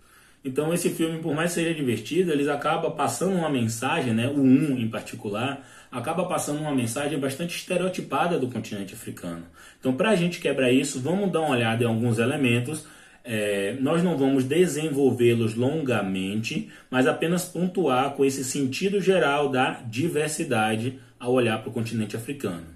Então 0.44 0.74
esse 0.74 0.90
filme, 0.90 1.20
por 1.20 1.34
mais 1.34 1.50
que 1.54 1.60
seja 1.60 1.72
divertido, 1.72 2.32
eles 2.32 2.48
acaba 2.48 2.90
passando 2.90 3.36
uma 3.36 3.48
mensagem, 3.48 4.12
né, 4.12 4.26
o 4.26 4.40
1 4.40 4.78
em 4.78 4.88
particular, 4.88 5.64
acaba 5.90 6.24
passando 6.24 6.60
uma 6.60 6.74
mensagem 6.74 7.18
bastante 7.18 7.56
estereotipada 7.56 8.38
do 8.38 8.48
continente 8.48 8.92
africano. 8.92 9.44
Então 9.78 9.94
para 9.94 10.10
a 10.10 10.16
gente 10.16 10.40
quebrar 10.40 10.72
isso, 10.72 11.00
vamos 11.00 11.30
dar 11.30 11.40
uma 11.40 11.50
olhada 11.50 11.84
em 11.84 11.86
alguns 11.86 12.18
elementos. 12.18 12.84
É, 13.24 13.76
nós 13.80 14.02
não 14.02 14.18
vamos 14.18 14.44
desenvolvê-los 14.44 15.54
longamente, 15.54 16.70
mas 16.90 17.06
apenas 17.06 17.44
pontuar 17.44 18.14
com 18.14 18.24
esse 18.24 18.44
sentido 18.44 19.00
geral 19.00 19.48
da 19.48 19.80
diversidade 19.86 20.98
ao 21.18 21.32
olhar 21.32 21.60
para 21.60 21.70
o 21.70 21.72
continente 21.72 22.16
africano. 22.16 22.66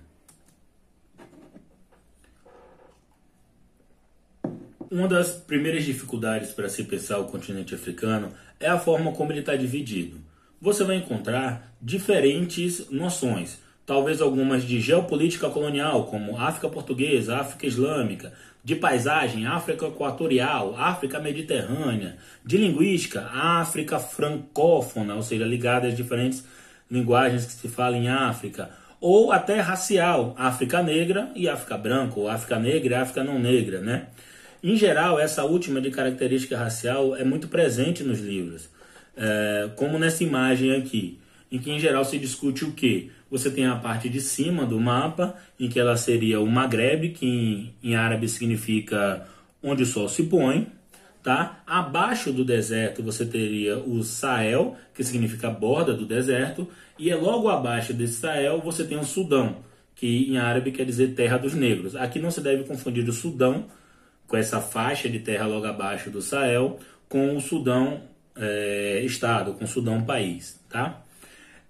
Uma 4.89 5.09
das 5.09 5.33
primeiras 5.33 5.85
dificuldades 5.85 6.53
para 6.53 6.69
se 6.69 6.85
pensar 6.85 7.19
o 7.19 7.25
continente 7.25 7.75
africano 7.75 8.33
é 8.61 8.69
a 8.69 8.79
forma 8.79 9.13
como 9.13 9.33
ele 9.33 9.41
está 9.41 9.57
dividido. 9.57 10.19
Você 10.61 10.85
vai 10.85 10.97
encontrar 10.97 11.77
diferentes 11.83 12.89
noções, 12.89 13.59
talvez 13.85 14.21
algumas 14.23 14.65
de 14.65 14.81
geopolítica 14.81 15.51
colonial, 15.51 16.07
como 16.07 16.39
África 16.39 16.69
portuguesa, 16.69 17.37
África 17.37 17.67
islâmica, 17.67 18.33
de 18.67 18.75
paisagem, 18.75 19.47
África 19.47 19.87
equatorial, 19.87 20.75
África 20.77 21.21
mediterrânea, 21.21 22.17
de 22.45 22.57
linguística, 22.57 23.21
África 23.33 24.01
francófona, 24.01 25.15
ou 25.15 25.23
seja, 25.23 25.45
ligada 25.45 25.87
às 25.87 25.97
diferentes 25.97 26.45
linguagens 26.91 27.47
que 27.47 27.53
se 27.53 27.69
falam 27.69 28.01
em 28.01 28.09
África, 28.09 28.69
ou 29.01 29.31
até 29.31 29.61
racial, 29.61 30.35
África 30.37 30.83
negra 30.83 31.31
e 31.37 31.49
África 31.49 31.79
branca, 31.79 32.19
ou 32.19 32.29
África 32.29 32.59
negra 32.59 32.97
e 32.97 32.99
África 32.99 33.23
não 33.23 33.39
negra, 33.39 33.81
né? 33.81 34.09
Em 34.61 34.75
geral, 34.75 35.21
essa 35.21 35.45
última 35.45 35.81
de 35.81 35.93
característica 35.93 36.59
racial 36.59 37.15
é 37.15 37.23
muito 37.23 37.47
presente 37.47 38.03
nos 38.03 38.19
livros, 38.19 38.69
é, 39.17 39.71
como 39.77 39.97
nessa 39.97 40.25
imagem 40.25 40.75
aqui, 40.75 41.21
em 41.53 41.61
que 41.61 41.71
em 41.71 41.79
geral 41.79 42.05
se 42.05 42.19
discute 42.19 42.65
o 42.65 42.73
que? 42.73 43.13
Você 43.31 43.51
tem 43.51 43.67
a 43.67 43.77
parte 43.77 44.09
de 44.09 44.21
cima 44.21 44.65
do 44.65 44.81
mapa, 44.81 45.35
em 45.59 45.69
que 45.69 45.81
ela 45.81 45.97
seria 45.97 46.41
o 46.41 46.47
Maghreb, 46.47 47.11
que 47.11 47.27
em, 47.27 47.75
em 47.83 47.97
árabe 47.97 48.29
significa 48.29 49.27
onde 49.63 49.83
o 49.83 49.87
sol 49.87 50.09
se 50.09 50.23
põe, 50.25 50.69
tá? 51.23 51.61
Abaixo 51.67 52.33
do 52.33 52.45
deserto 52.45 53.03
você 53.03 53.27
teria 53.27 53.79
o 53.79 54.03
Sahel, 54.05 54.77
que 54.95 55.03
significa 55.03 55.51
borda 55.51 55.93
do 55.93 56.07
deserto, 56.07 56.69
e 56.99 57.11
é 57.11 57.17
logo 57.17 57.49
abaixo 57.49 57.93
desse 57.93 58.15
Sahel 58.15 58.61
você 58.61 58.85
tem 58.85 58.97
o 58.97 59.05
Sudão, 59.05 59.57
que 59.95 60.31
em 60.31 60.39
árabe 60.39 60.71
quer 60.71 60.85
dizer 60.85 61.15
terra 61.15 61.37
dos 61.37 61.55
negros. 61.55 61.97
Aqui 61.97 62.21
não 62.21 62.31
se 62.31 62.41
deve 62.41 62.63
confundir 62.63 63.09
o 63.09 63.13
Sudão 63.13 63.67
com 64.29 64.37
essa 64.37 64.61
faixa 64.61 65.09
de 65.09 65.19
terra 65.19 65.47
logo 65.47 65.67
abaixo 65.67 66.11
do 66.11 66.23
Sahel, 66.23 66.79
com 67.09 67.37
o 67.37 67.41
Sudão 67.41 68.03
é, 68.37 69.03
Estado, 69.05 69.55
com 69.55 69.65
o 69.65 69.69
Sudão 69.69 70.03
País. 70.03 70.61
Tá? 70.69 71.03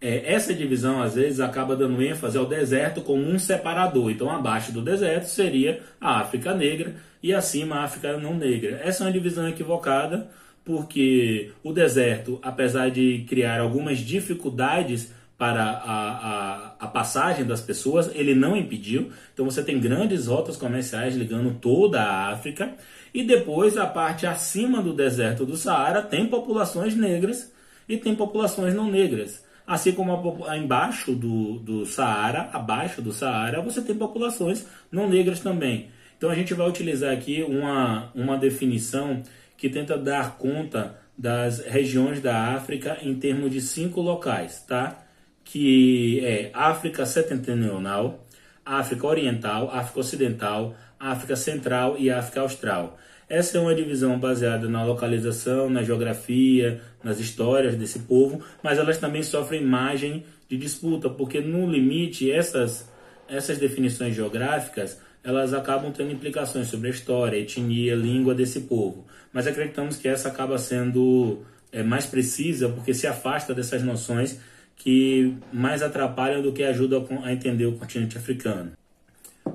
É, 0.00 0.34
essa 0.34 0.52
divisão, 0.52 1.00
às 1.00 1.14
vezes, 1.14 1.40
acaba 1.40 1.74
dando 1.74 2.02
ênfase 2.02 2.36
ao 2.36 2.46
deserto 2.46 3.00
como 3.00 3.22
um 3.22 3.38
separador. 3.38 4.10
Então, 4.10 4.30
abaixo 4.30 4.72
do 4.72 4.82
deserto 4.82 5.26
seria 5.26 5.80
a 6.00 6.20
África 6.20 6.54
Negra 6.54 6.94
e 7.22 7.32
acima 7.32 7.76
a 7.76 7.84
África 7.84 8.16
Não 8.18 8.34
Negra. 8.34 8.80
Essa 8.84 9.04
é 9.04 9.06
uma 9.06 9.12
divisão 9.12 9.48
equivocada, 9.48 10.28
porque 10.64 11.50
o 11.62 11.72
deserto, 11.72 12.38
apesar 12.42 12.90
de 12.90 13.24
criar 13.28 13.60
algumas 13.60 13.98
dificuldades 13.98 15.12
para 15.38 15.62
a, 15.62 16.10
a, 16.10 16.74
a, 16.80 16.86
passagem 16.86 17.44
das 17.44 17.60
pessoas, 17.60 18.10
ele 18.14 18.34
não 18.34 18.56
impediu. 18.56 19.10
Então 19.32 19.44
você 19.44 19.62
tem 19.62 19.78
grandes 19.78 20.26
rotas 20.26 20.56
comerciais 20.56 21.14
ligando 21.14 21.58
toda 21.60 22.02
a 22.02 22.32
África. 22.32 22.74
E 23.12 23.22
depois, 23.22 23.76
a 23.76 23.86
parte 23.86 24.26
acima 24.26 24.82
do 24.82 24.92
deserto 24.92 25.44
do 25.44 25.56
Saara, 25.56 26.02
tem 26.02 26.26
populações 26.26 26.94
negras 26.94 27.52
e 27.88 27.96
tem 27.96 28.14
populações 28.14 28.74
não 28.74 28.90
negras. 28.90 29.45
Assim 29.66 29.92
como 29.92 30.44
a, 30.46 30.56
embaixo 30.56 31.14
do, 31.14 31.58
do 31.58 31.86
Saara, 31.86 32.50
abaixo 32.52 33.02
do 33.02 33.12
Saara, 33.12 33.60
você 33.60 33.82
tem 33.82 33.96
populações 33.96 34.66
não 34.90 35.08
negras 35.08 35.40
também. 35.40 35.88
Então 36.16 36.30
a 36.30 36.34
gente 36.34 36.54
vai 36.54 36.68
utilizar 36.68 37.12
aqui 37.12 37.42
uma, 37.42 38.10
uma 38.14 38.38
definição 38.38 39.22
que 39.56 39.68
tenta 39.68 39.98
dar 39.98 40.36
conta 40.36 40.98
das 41.18 41.60
regiões 41.60 42.20
da 42.20 42.54
África 42.54 42.98
em 43.02 43.14
termos 43.14 43.50
de 43.50 43.60
cinco 43.60 44.00
locais, 44.00 44.60
tá? 44.66 45.02
que 45.46 46.20
é 46.24 46.50
África 46.52 47.06
Setentrional, 47.06 48.26
África 48.64 49.06
Oriental, 49.06 49.70
África 49.72 50.00
Ocidental, 50.00 50.74
África 50.98 51.36
Central 51.36 51.96
e 51.98 52.10
África 52.10 52.40
Austral. 52.40 52.98
Essa 53.28 53.58
é 53.58 53.60
uma 53.60 53.74
divisão 53.74 54.18
baseada 54.18 54.68
na 54.68 54.84
localização, 54.84 55.68
na 55.68 55.82
geografia, 55.82 56.80
nas 57.02 57.18
histórias 57.18 57.74
desse 57.74 58.00
povo, 58.00 58.40
mas 58.62 58.78
elas 58.78 58.98
também 58.98 59.22
sofrem 59.22 59.64
margem 59.64 60.24
de 60.48 60.56
disputa, 60.56 61.10
porque 61.10 61.40
no 61.40 61.68
limite 61.68 62.30
essas, 62.30 62.88
essas 63.28 63.58
definições 63.58 64.14
geográficas 64.14 65.00
elas 65.24 65.52
acabam 65.52 65.90
tendo 65.90 66.12
implicações 66.12 66.68
sobre 66.68 66.86
a 66.86 66.90
história, 66.90 67.36
etnia, 67.36 67.96
língua 67.96 68.32
desse 68.32 68.60
povo. 68.60 69.04
Mas 69.32 69.48
acreditamos 69.48 69.96
que 69.96 70.06
essa 70.06 70.28
acaba 70.28 70.56
sendo 70.56 71.42
é, 71.72 71.82
mais 71.82 72.06
precisa 72.06 72.68
porque 72.68 72.94
se 72.94 73.08
afasta 73.08 73.52
dessas 73.52 73.82
noções 73.82 74.38
que 74.76 75.34
mais 75.52 75.82
atrapalham 75.82 76.42
do 76.42 76.52
que 76.52 76.62
ajudam 76.62 77.04
a 77.24 77.32
entender 77.32 77.66
o 77.66 77.72
continente 77.72 78.16
africano. 78.16 78.70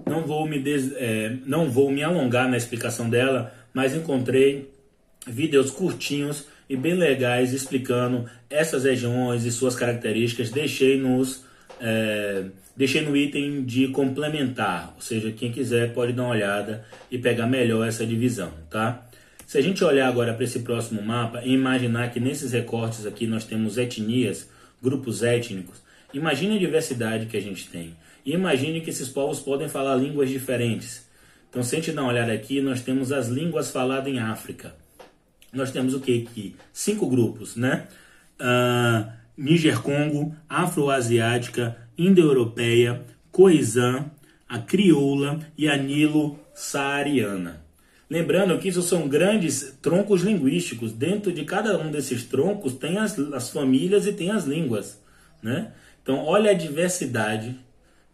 Não 0.05 0.25
vou 0.25 0.45
me, 0.45 0.59
des, 0.59 0.91
é, 0.97 1.37
não 1.45 1.69
vou 1.69 1.89
me 1.89 2.03
alongar 2.03 2.49
na 2.49 2.57
explicação 2.57 3.09
dela, 3.09 3.53
mas 3.73 3.95
encontrei 3.95 4.69
vídeos 5.27 5.71
curtinhos 5.71 6.45
e 6.69 6.75
bem 6.75 6.93
legais 6.93 7.53
explicando 7.53 8.29
essas 8.49 8.83
regiões 8.83 9.45
e 9.45 9.51
suas 9.51 9.75
características. 9.75 10.49
Deixei 10.49 10.97
nos 10.97 11.43
é, 11.79 12.45
deixei 12.75 13.01
no 13.01 13.15
item 13.15 13.63
de 13.63 13.87
complementar, 13.89 14.93
ou 14.95 15.01
seja, 15.01 15.31
quem 15.31 15.51
quiser 15.51 15.93
pode 15.93 16.13
dar 16.13 16.23
uma 16.23 16.31
olhada 16.31 16.85
e 17.09 17.17
pegar 17.17 17.47
melhor 17.47 17.87
essa 17.87 18.05
divisão, 18.05 18.51
tá? 18.69 19.07
Se 19.45 19.57
a 19.57 19.61
gente 19.61 19.83
olhar 19.83 20.07
agora 20.07 20.33
para 20.33 20.45
esse 20.45 20.59
próximo 20.59 21.01
mapa 21.01 21.41
e 21.43 21.51
imaginar 21.51 22.11
que 22.11 22.19
nesses 22.19 22.53
recortes 22.53 23.05
aqui 23.05 23.27
nós 23.27 23.43
temos 23.43 23.77
etnias, 23.77 24.49
grupos 24.81 25.23
étnicos. 25.23 25.81
Imagine 26.13 26.55
a 26.55 26.59
diversidade 26.59 27.25
que 27.25 27.35
a 27.35 27.41
gente 27.41 27.67
tem. 27.67 27.95
E 28.25 28.31
imagine 28.33 28.79
que 28.79 28.89
esses 28.89 29.09
povos 29.09 29.39
podem 29.39 29.67
falar 29.67 29.95
línguas 29.95 30.29
diferentes. 30.29 31.05
Então, 31.51 31.61
se 31.61 31.75
a 31.75 31.79
gente 31.79 31.91
dar 31.91 32.03
uma 32.03 32.11
olhada 32.11 32.31
aqui, 32.31 32.61
nós 32.61 32.81
temos 32.81 33.11
as 33.11 33.27
línguas 33.27 33.69
faladas 33.69 34.07
em 34.07 34.19
África. 34.19 34.73
Nós 35.51 35.69
temos 35.69 35.93
o 35.93 35.99
que 35.99 36.25
aqui? 36.25 36.55
Cinco 36.71 37.09
grupos, 37.09 37.57
né? 37.57 37.87
Uh, 38.39 39.11
Níger-Congo, 39.35 40.33
Afro-Asiática, 40.47 41.75
Indo-Europeia, 41.97 43.03
Khoisan, 43.33 44.09
a 44.47 44.59
Crioula 44.59 45.39
e 45.57 45.67
a 45.67 45.75
Nilo-Saariana. 45.75 47.61
Lembrando 48.09 48.57
que 48.57 48.69
isso 48.69 48.81
são 48.81 49.09
grandes 49.09 49.77
troncos 49.81 50.21
linguísticos. 50.21 50.93
Dentro 50.93 51.33
de 51.33 51.43
cada 51.43 51.77
um 51.77 51.91
desses 51.91 52.23
troncos 52.23 52.73
tem 52.73 52.97
as, 52.97 53.19
as 53.19 53.49
famílias 53.49 54.07
e 54.07 54.13
tem 54.13 54.31
as 54.31 54.45
línguas. 54.45 55.01
Né? 55.43 55.73
Então, 56.01 56.23
olha 56.23 56.51
a 56.51 56.53
diversidade 56.53 57.59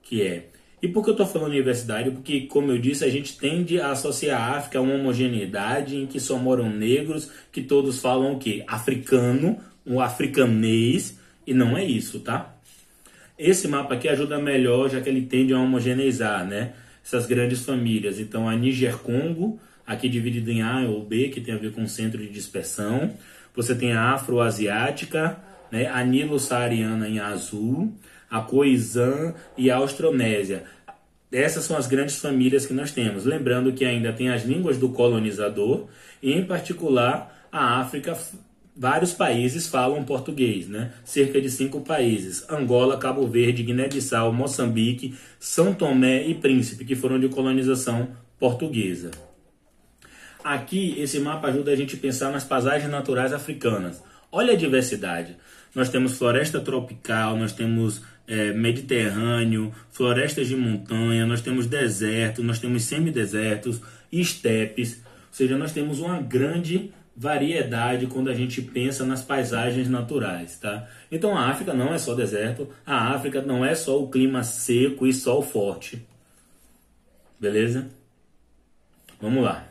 que 0.01 0.23
é. 0.23 0.47
E 0.81 0.87
por 0.87 1.03
que 1.03 1.09
eu 1.09 1.13
estou 1.13 1.25
falando 1.25 1.53
diversidade? 1.53 2.11
Porque, 2.11 2.41
como 2.41 2.71
eu 2.71 2.77
disse, 2.77 3.03
a 3.03 3.09
gente 3.09 3.37
tende 3.37 3.81
a 3.81 3.91
associar 3.91 4.39
a 4.39 4.57
África 4.57 4.77
a 4.77 4.81
uma 4.81 4.93
homogeneidade 4.93 5.95
em 5.95 6.05
que 6.05 6.19
só 6.19 6.37
moram 6.37 6.69
negros, 6.69 7.31
que 7.51 7.63
todos 7.63 7.99
falam 7.99 8.33
o 8.33 8.39
quê? 8.39 8.63
Africano, 8.67 9.57
um 9.85 9.99
africanês, 9.99 11.17
e 11.47 11.53
não 11.53 11.75
é 11.75 11.83
isso, 11.83 12.19
tá? 12.19 12.55
Esse 13.39 13.67
mapa 13.67 13.95
aqui 13.95 14.07
ajuda 14.07 14.39
melhor, 14.39 14.89
já 14.89 15.01
que 15.01 15.09
ele 15.09 15.21
tende 15.21 15.53
a 15.53 15.59
homogeneizar, 15.59 16.45
né? 16.45 16.73
Essas 17.03 17.25
grandes 17.25 17.63
famílias. 17.63 18.19
Então, 18.19 18.47
a 18.47 18.55
Níger-Congo, 18.55 19.59
aqui 19.85 20.09
dividido 20.09 20.51
em 20.51 20.61
A 20.61 20.81
ou 20.81 21.03
B, 21.03 21.29
que 21.29 21.41
tem 21.41 21.55
a 21.55 21.57
ver 21.57 21.71
com 21.71 21.87
centro 21.87 22.19
de 22.19 22.29
dispersão. 22.29 23.13
Você 23.55 23.73
tem 23.73 23.93
a 23.93 24.11
Afroasiática, 24.11 25.39
né? 25.71 25.87
a 25.87 26.03
Nilo-Saariana 26.03 27.07
em 27.07 27.19
azul, 27.19 27.93
a 28.29 28.41
Khoisan 28.41 29.33
e 29.57 29.69
a 29.71 29.77
Austronésia. 29.77 30.63
Essas 31.31 31.65
são 31.65 31.75
as 31.75 31.87
grandes 31.87 32.17
famílias 32.17 32.65
que 32.65 32.73
nós 32.73 32.91
temos. 32.91 33.25
Lembrando 33.25 33.73
que 33.73 33.83
ainda 33.83 34.13
tem 34.13 34.29
as 34.29 34.45
línguas 34.45 34.77
do 34.77 34.89
colonizador 34.89 35.87
e, 36.21 36.31
em 36.31 36.45
particular, 36.45 37.47
a 37.51 37.79
África. 37.79 38.17
Vários 38.75 39.11
países 39.11 39.67
falam 39.67 40.03
português, 40.03 40.67
né? 40.67 40.93
Cerca 41.03 41.41
de 41.41 41.49
cinco 41.49 41.81
países: 41.81 42.45
Angola, 42.49 42.97
Cabo 42.97 43.27
Verde, 43.27 43.63
Guiné-Bissau, 43.63 44.31
Moçambique, 44.31 45.15
São 45.39 45.73
Tomé 45.73 46.25
e 46.27 46.35
Príncipe, 46.35 46.85
que 46.85 46.95
foram 46.95 47.19
de 47.19 47.27
colonização 47.27 48.09
portuguesa. 48.39 49.11
Aqui, 50.43 50.95
esse 50.97 51.19
mapa 51.19 51.47
ajuda 51.47 51.71
a 51.71 51.75
gente 51.75 51.95
a 51.95 51.99
pensar 51.99 52.31
nas 52.31 52.45
paisagens 52.45 52.89
naturais 52.89 53.33
africanas. 53.33 54.01
Olha 54.31 54.53
a 54.53 54.57
diversidade. 54.57 55.35
Nós 55.75 55.89
temos 55.89 56.17
floresta 56.17 56.59
tropical, 56.59 57.35
nós 57.35 57.51
temos 57.51 58.01
é, 58.27 58.51
Mediterrâneo, 58.51 59.73
florestas 59.89 60.47
de 60.47 60.55
montanha, 60.55 61.25
nós 61.25 61.41
temos 61.41 61.65
deserto, 61.65 62.43
nós 62.43 62.59
temos 62.59 62.83
semidesertos, 62.83 63.81
estepes, 64.11 64.95
ou 64.95 65.33
seja, 65.33 65.57
nós 65.57 65.71
temos 65.71 65.99
uma 65.99 66.21
grande 66.21 66.91
variedade 67.15 68.05
quando 68.05 68.29
a 68.29 68.33
gente 68.33 68.61
pensa 68.61 69.03
nas 69.03 69.23
paisagens 69.23 69.89
naturais, 69.89 70.59
tá? 70.59 70.87
Então 71.11 71.35
a 71.35 71.49
África 71.49 71.73
não 71.73 71.91
é 71.93 71.97
só 71.97 72.13
deserto, 72.13 72.69
a 72.85 73.13
África 73.13 73.41
não 73.41 73.65
é 73.65 73.73
só 73.73 73.99
o 73.99 74.09
clima 74.09 74.43
seco 74.43 75.07
e 75.07 75.13
sol 75.13 75.41
forte. 75.41 76.05
Beleza? 77.39 77.87
Vamos 79.19 79.43
lá. 79.43 79.67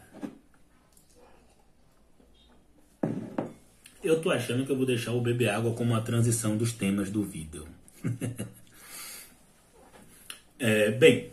Eu 4.02 4.20
tô 4.20 4.30
achando 4.30 4.64
que 4.64 4.70
eu 4.70 4.76
vou 4.76 4.86
deixar 4.86 5.12
o 5.12 5.20
beber 5.20 5.48
água 5.48 5.72
como 5.72 5.94
a 5.94 6.00
transição 6.00 6.56
dos 6.56 6.72
temas 6.72 7.10
do 7.10 7.22
vídeo. 7.22 7.75
é, 10.58 10.90
bem, 10.90 11.30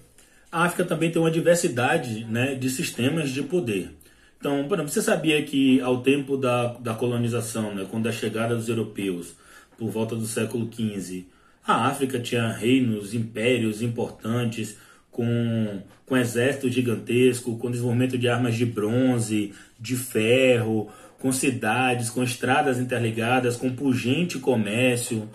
a 0.51 0.65
África 0.65 0.85
também 0.85 1.11
tem 1.11 1.21
uma 1.21 1.31
diversidade 1.31 2.25
né, 2.25 2.55
de 2.55 2.69
sistemas 2.69 3.29
de 3.29 3.41
poder. 3.43 3.91
Então, 4.39 4.67
por 4.67 4.75
exemplo, 4.75 4.91
você 4.91 5.01
sabia 5.01 5.41
que 5.43 5.79
ao 5.81 6.01
tempo 6.01 6.35
da, 6.35 6.73
da 6.73 6.93
colonização, 6.93 7.73
né, 7.73 7.87
quando 7.89 8.07
a 8.07 8.11
chegada 8.11 8.55
dos 8.55 8.67
europeus, 8.67 9.35
por 9.77 9.89
volta 9.89 10.15
do 10.15 10.25
século 10.25 10.69
XV, 10.71 11.25
a 11.65 11.87
África 11.87 12.19
tinha 12.19 12.51
reinos, 12.51 13.13
impérios 13.13 13.81
importantes, 13.81 14.77
com, 15.09 15.81
com 16.05 16.17
exército 16.17 16.69
gigantesco, 16.69 17.57
com 17.57 17.71
desenvolvimento 17.71 18.17
de 18.17 18.27
armas 18.27 18.55
de 18.55 18.65
bronze, 18.65 19.53
de 19.79 19.95
ferro, 19.95 20.89
com 21.19 21.31
cidades, 21.31 22.09
com 22.09 22.21
estradas 22.21 22.79
interligadas, 22.79 23.55
com 23.55 23.73
pungente 23.73 24.39
comércio. 24.39 25.29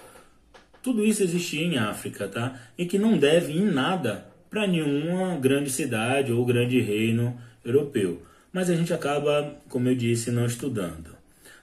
Tudo 0.83 1.05
isso 1.05 1.23
existia 1.23 1.65
em 1.65 1.77
África, 1.79 2.29
tá? 2.29 2.59
E 2.77 2.87
que 2.87 2.99
não 2.99 3.19
deve 3.19 3.53
em 3.53 3.65
nada 3.65 4.27
para 4.51 4.67
nenhuma 4.67 5.37
grande 5.37 5.71
cidade 5.71 6.33
ou 6.33 6.45
grande 6.45 6.81
reino 6.81 7.39
europeu. 7.65 8.23
Mas 8.53 8.71
a 8.71 8.75
gente 8.75 8.93
acaba, 8.93 9.57
como 9.69 9.89
eu 9.89 9.95
disse, 9.95 10.31
não 10.31 10.47
estudando. 10.47 11.17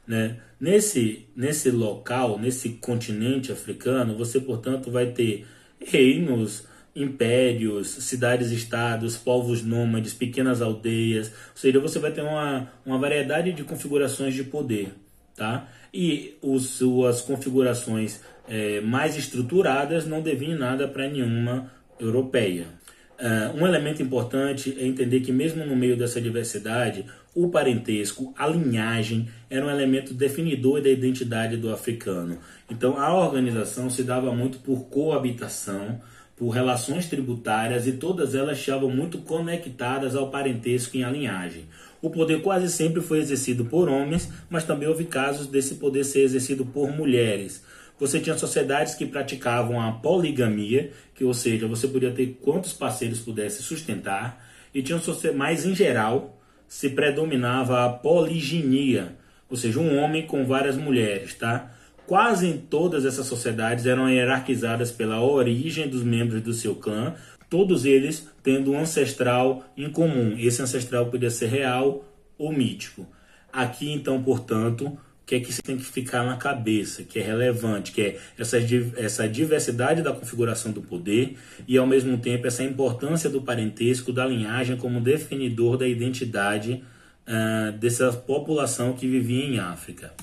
Né? 0.08 0.38
Nesse, 0.60 1.28
nesse 1.36 1.72
local, 1.72 2.38
nesse 2.38 2.70
continente 2.70 3.52
africano, 3.52 4.16
você, 4.16 4.40
portanto, 4.40 4.92
vai 4.92 5.08
ter 5.08 5.46
reinos, 5.84 6.68
impérios, 6.96 7.88
cidades-estados, 7.88 9.18
povos 9.18 9.64
nômades, 9.64 10.14
pequenas 10.14 10.62
aldeias. 10.62 11.28
Ou 11.28 11.58
seja, 11.58 11.80
você 11.80 12.00
vai 12.00 12.12
ter 12.12 12.22
uma, 12.22 12.72
uma 12.86 12.98
variedade 12.98 13.52
de 13.52 13.64
configurações 13.64 14.34
de 14.34 14.44
poder. 14.44 14.94
Tá? 15.36 15.68
E 15.94 16.38
os, 16.42 16.68
suas 16.70 17.20
configurações 17.20 18.22
é, 18.48 18.82
mais 18.82 19.16
estruturadas 19.16 20.06
não 20.06 20.22
deviam 20.22 20.58
nada 20.58 20.88
para 20.88 21.10
nenhuma 21.10 21.72
europeia. 22.00 22.68
Uh, 23.18 23.62
um 23.62 23.66
elemento 23.66 24.04
importante 24.04 24.76
é 24.78 24.86
entender 24.86 25.22
que, 25.22 25.32
mesmo 25.32 25.66
no 25.66 25.76
meio 25.76 25.96
dessa 25.96 26.20
diversidade, 26.20 27.06
o 27.34 27.48
parentesco, 27.48 28.34
a 28.38 28.46
linhagem, 28.46 29.30
era 29.50 29.66
um 29.66 29.70
elemento 29.70 30.14
definidor 30.14 30.82
da 30.82 30.90
identidade 30.90 31.56
do 31.56 31.72
africano. 31.72 32.38
Então, 32.70 32.98
a 32.98 33.14
organização 33.14 33.90
se 33.90 34.04
dava 34.04 34.34
muito 34.34 34.60
por 34.60 34.86
coabitação, 34.90 36.02
por 36.36 36.50
relações 36.50 37.08
tributárias 37.08 37.88
e 37.88 37.94
todas 37.94 38.36
elas 38.36 38.60
estavam 38.60 38.90
muito 38.90 39.20
conectadas 39.20 40.14
ao 40.14 40.30
parentesco 40.30 40.98
e 40.98 41.04
à 41.04 41.10
linhagem. 41.10 41.66
O 42.02 42.10
poder 42.10 42.42
quase 42.42 42.70
sempre 42.70 43.02
foi 43.02 43.20
exercido 43.20 43.64
por 43.64 43.88
homens, 43.88 44.30
mas 44.50 44.66
também 44.66 44.90
houve 44.90 45.06
casos 45.06 45.48
desse 45.48 45.76
poder 45.76 46.04
ser 46.04 46.22
exercido 46.22 46.66
por 46.66 46.92
mulheres. 46.92 47.64
Você 48.00 48.20
tinha 48.20 48.38
sociedades 48.38 48.94
que 48.94 49.06
praticavam 49.06 49.80
a 49.80 49.92
poligamia, 49.92 50.92
que 51.14 51.24
ou 51.24 51.34
seja, 51.34 51.68
você 51.68 51.88
podia 51.88 52.12
ter 52.12 52.38
quantos 52.42 52.74
parceiros 52.74 53.20
pudesse 53.20 53.64
sustentar, 53.64 54.46
e 54.74 54.82
tinha 54.82 55.00
mais 55.34 55.66
em 55.66 55.74
geral 55.74 56.38
se 56.68 56.90
predominava 56.90 57.86
a 57.86 57.90
poliginia, 57.90 59.16
ou 59.50 59.56
seja, 59.56 59.80
um 59.80 59.98
homem 59.98 60.28
com 60.28 60.46
várias 60.46 60.76
mulheres, 60.76 61.34
tá? 61.36 61.72
Quase 62.06 62.48
em 62.48 62.58
todas 62.58 63.06
essas 63.06 63.26
sociedades 63.26 63.86
eram 63.86 64.10
hierarquizadas 64.10 64.92
pela 64.92 65.22
origem 65.22 65.88
dos 65.88 66.04
membros 66.04 66.42
do 66.42 66.54
seu 66.54 66.76
clã, 66.76 67.16
todos 67.50 67.86
eles 67.86 68.28
tendo 68.44 68.74
um 68.74 68.80
ancestral 68.80 69.64
em 69.78 69.90
comum. 69.90 70.36
Esse 70.38 70.62
ancestral 70.62 71.08
podia 71.08 71.30
ser 71.30 71.48
real 71.48 72.04
ou 72.38 72.52
mítico. 72.52 73.08
Aqui, 73.52 73.92
então, 73.92 74.22
portanto, 74.22 74.98
que 75.26 75.36
é 75.36 75.40
que 75.40 75.52
você 75.52 75.62
tem 75.62 75.76
que 75.76 75.84
ficar 75.84 76.24
na 76.24 76.38
cabeça, 76.38 77.04
que 77.04 77.18
é 77.18 77.22
relevante, 77.24 77.92
que 77.92 78.02
é 78.02 78.20
essa, 78.38 78.58
essa 78.98 79.28
diversidade 79.28 80.02
da 80.02 80.12
configuração 80.12 80.72
do 80.72 80.82
poder 80.82 81.38
e, 81.68 81.78
ao 81.78 81.88
mesmo 81.88 82.18
tempo, 82.18 82.46
essa 82.46 82.64
importância 82.64 83.30
do 83.30 83.42
parentesco, 83.42 84.14
da 84.14 84.26
linhagem 84.26 84.78
como 84.78 85.02
definidor 85.02 85.78
da 85.78 85.88
identidade 85.88 86.84
uh, 87.28 87.72
dessa 87.78 88.12
população 88.14 88.94
que 88.94 89.08
vivia 89.08 89.46
em 89.46 89.60
África. 89.60 90.14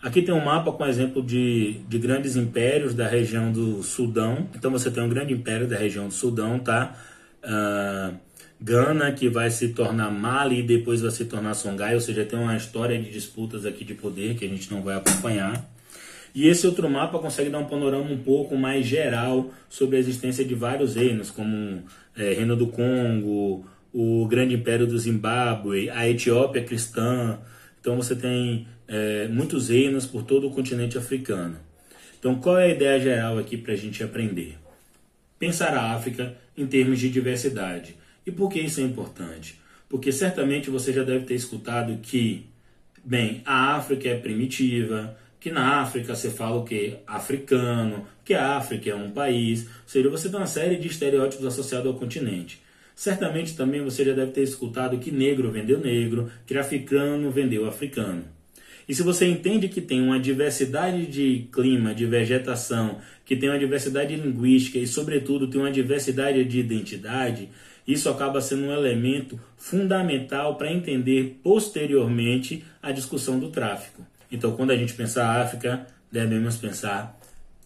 Aqui 0.00 0.22
tem 0.22 0.32
um 0.32 0.44
mapa 0.44 0.70
com 0.70 0.86
exemplo 0.86 1.20
de, 1.20 1.80
de 1.88 1.98
grandes 1.98 2.36
impérios 2.36 2.94
da 2.94 3.08
região 3.08 3.50
do 3.50 3.82
Sudão. 3.82 4.48
Então 4.54 4.70
você 4.70 4.88
tem 4.88 5.02
um 5.02 5.08
grande 5.08 5.32
império 5.32 5.66
da 5.66 5.76
região 5.76 6.06
do 6.06 6.14
Sudão, 6.14 6.60
tá? 6.60 6.96
Uh, 7.42 8.14
Gana, 8.60 9.12
que 9.12 9.28
vai 9.28 9.50
se 9.50 9.68
tornar 9.68 10.10
Mali 10.10 10.60
e 10.60 10.62
depois 10.62 11.02
vai 11.02 11.10
se 11.10 11.26
tornar 11.26 11.54
Songhai, 11.54 11.94
ou 11.94 12.00
seja, 12.00 12.24
tem 12.24 12.38
uma 12.38 12.56
história 12.56 12.98
de 12.98 13.10
disputas 13.10 13.66
aqui 13.66 13.84
de 13.84 13.94
poder 13.94 14.34
que 14.34 14.44
a 14.44 14.48
gente 14.48 14.70
não 14.72 14.82
vai 14.82 14.96
acompanhar. 14.96 15.68
E 16.34 16.48
esse 16.48 16.66
outro 16.66 16.88
mapa 16.88 17.18
consegue 17.18 17.50
dar 17.50 17.58
um 17.58 17.66
panorama 17.66 18.10
um 18.10 18.18
pouco 18.18 18.56
mais 18.56 18.86
geral 18.86 19.50
sobre 19.68 19.96
a 19.96 19.98
existência 19.98 20.44
de 20.44 20.54
vários 20.54 20.94
reinos, 20.94 21.30
como 21.30 21.82
é, 22.16 22.32
Reino 22.34 22.56
do 22.56 22.66
Congo, 22.66 23.64
o 23.92 24.26
Grande 24.26 24.54
Império 24.54 24.86
do 24.86 24.98
Zimbábue, 24.98 25.90
a 25.90 26.08
Etiópia 26.08 26.62
cristã. 26.62 27.38
Então 27.80 27.96
você 27.96 28.14
tem 28.14 28.66
é, 28.88 29.28
muitos 29.28 29.68
reinos 29.68 30.06
por 30.06 30.22
todo 30.22 30.48
o 30.48 30.50
continente 30.50 30.96
africano. 30.98 31.56
Então 32.18 32.34
qual 32.36 32.58
é 32.58 32.64
a 32.64 32.74
ideia 32.74 33.00
geral 33.00 33.38
aqui 33.38 33.56
para 33.56 33.74
a 33.74 33.76
gente 33.76 34.02
aprender? 34.02 34.58
Pensar 35.38 35.74
a 35.74 35.92
África 35.92 36.34
em 36.56 36.66
termos 36.66 36.98
de 36.98 37.10
diversidade 37.10 37.94
e 38.26 38.32
por 38.32 38.50
que 38.50 38.58
isso 38.58 38.80
é 38.80 38.82
importante? 38.82 39.58
Porque 39.88 40.10
certamente 40.10 40.68
você 40.68 40.92
já 40.92 41.04
deve 41.04 41.24
ter 41.24 41.34
escutado 41.34 41.96
que, 42.02 42.44
bem, 43.04 43.40
a 43.46 43.76
África 43.76 44.08
é 44.08 44.18
primitiva, 44.18 45.16
que 45.38 45.50
na 45.50 45.80
África 45.80 46.14
você 46.14 46.28
fala 46.28 46.56
o 46.56 46.64
que? 46.64 46.96
Africano, 47.06 48.04
que 48.24 48.34
a 48.34 48.56
África 48.56 48.90
é 48.90 48.94
um 48.94 49.12
país. 49.12 49.62
Ou 49.64 49.70
seja, 49.86 50.10
você 50.10 50.28
tem 50.28 50.40
uma 50.40 50.46
série 50.46 50.76
de 50.76 50.88
estereótipos 50.88 51.46
associados 51.46 51.86
ao 51.86 51.94
continente. 51.94 52.60
Certamente 52.96 53.54
também 53.54 53.84
você 53.84 54.04
já 54.04 54.12
deve 54.12 54.32
ter 54.32 54.42
escutado 54.42 54.98
que 54.98 55.12
negro 55.12 55.52
vendeu 55.52 55.78
negro, 55.78 56.28
que 56.44 56.58
africano 56.58 57.30
vendeu 57.30 57.66
africano. 57.66 58.24
E 58.88 58.94
se 58.94 59.02
você 59.02 59.26
entende 59.26 59.68
que 59.68 59.80
tem 59.80 60.00
uma 60.00 60.18
diversidade 60.20 61.06
de 61.06 61.48
clima, 61.52 61.94
de 61.94 62.06
vegetação, 62.06 62.98
que 63.24 63.34
tem 63.34 63.48
uma 63.48 63.58
diversidade 63.58 64.14
linguística 64.14 64.78
e, 64.78 64.86
sobretudo, 64.86 65.48
tem 65.48 65.60
uma 65.60 65.72
diversidade 65.72 66.44
de 66.44 66.60
identidade, 66.60 67.48
isso 67.86 68.08
acaba 68.08 68.40
sendo 68.40 68.66
um 68.66 68.72
elemento 68.72 69.38
fundamental 69.56 70.56
para 70.56 70.72
entender 70.72 71.38
posteriormente 71.42 72.64
a 72.80 72.92
discussão 72.92 73.38
do 73.38 73.48
tráfico. 73.48 74.06
Então, 74.30 74.56
quando 74.56 74.70
a 74.70 74.76
gente 74.76 74.94
pensar 74.94 75.40
África, 75.40 75.86
devemos 76.10 76.56
pensar 76.56 77.18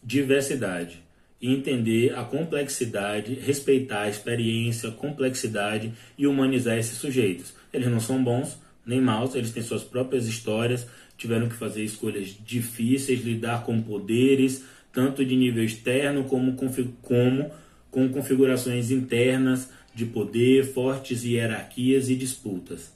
diversidade. 0.02 1.02
e 1.40 1.50
entender 1.52 2.14
a 2.14 2.22
complexidade, 2.22 3.34
respeitar 3.34 4.02
a 4.02 4.08
experiência, 4.10 4.90
complexidade 4.90 5.92
e 6.18 6.26
humanizar 6.26 6.76
esses 6.76 6.98
sujeitos. 6.98 7.54
Eles 7.72 7.88
não 7.88 8.00
são 8.00 8.22
bons 8.22 8.58
nem 8.84 9.00
maus, 9.00 9.34
eles 9.34 9.52
têm 9.52 9.62
suas 9.62 9.82
próprias 9.82 10.26
histórias, 10.26 10.86
tiveram 11.20 11.50
que 11.50 11.54
fazer 11.54 11.84
escolhas 11.84 12.34
difíceis, 12.42 13.22
lidar 13.22 13.62
com 13.62 13.80
poderes, 13.82 14.64
tanto 14.90 15.22
de 15.22 15.36
nível 15.36 15.62
externo 15.62 16.24
como, 16.24 16.56
como 17.02 17.50
com 17.90 18.08
configurações 18.08 18.90
internas 18.90 19.68
de 19.94 20.06
poder, 20.06 20.64
fortes 20.64 21.22
hierarquias 21.22 22.08
e 22.08 22.16
disputas. 22.16 22.90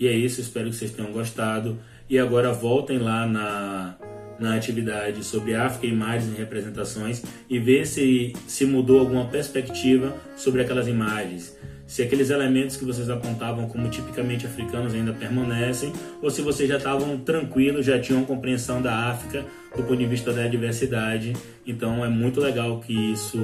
E 0.00 0.08
é 0.08 0.12
isso, 0.12 0.40
espero 0.40 0.68
que 0.68 0.74
vocês 0.74 0.90
tenham 0.90 1.12
gostado. 1.12 1.78
E 2.10 2.18
agora 2.18 2.52
voltem 2.52 2.98
lá 2.98 3.24
na, 3.24 3.96
na 4.40 4.56
atividade 4.56 5.22
sobre 5.22 5.54
África, 5.54 5.86
imagens 5.86 6.32
e 6.34 6.36
representações 6.36 7.22
e 7.48 7.56
ver 7.60 7.86
se, 7.86 8.32
se 8.48 8.66
mudou 8.66 8.98
alguma 8.98 9.26
perspectiva 9.28 10.12
sobre 10.36 10.62
aquelas 10.62 10.88
imagens. 10.88 11.56
Se 11.94 12.02
aqueles 12.02 12.28
elementos 12.28 12.76
que 12.76 12.84
vocês 12.84 13.08
apontavam 13.08 13.68
como 13.68 13.88
tipicamente 13.88 14.44
africanos 14.44 14.92
ainda 14.92 15.12
permanecem, 15.12 15.92
ou 16.20 16.28
se 16.28 16.42
vocês 16.42 16.68
já 16.68 16.76
estavam 16.76 17.16
tranquilos, 17.18 17.86
já 17.86 18.00
tinham 18.00 18.24
compreensão 18.24 18.82
da 18.82 19.10
África 19.10 19.44
do 19.76 19.84
ponto 19.84 19.96
de 19.96 20.04
vista 20.04 20.32
da 20.32 20.44
diversidade. 20.48 21.34
Então 21.64 22.04
é 22.04 22.08
muito 22.08 22.40
legal 22.40 22.80
que 22.80 22.92
isso, 23.12 23.38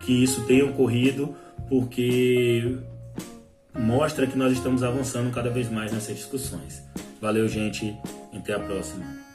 que 0.00 0.24
isso 0.24 0.44
tenha 0.46 0.66
ocorrido, 0.66 1.36
porque 1.68 2.76
mostra 3.72 4.26
que 4.26 4.36
nós 4.36 4.52
estamos 4.52 4.82
avançando 4.82 5.32
cada 5.32 5.48
vez 5.48 5.70
mais 5.70 5.92
nessas 5.92 6.16
discussões. 6.16 6.82
Valeu, 7.20 7.48
gente. 7.48 7.96
Até 8.34 8.52
a 8.52 8.58
próxima. 8.58 9.25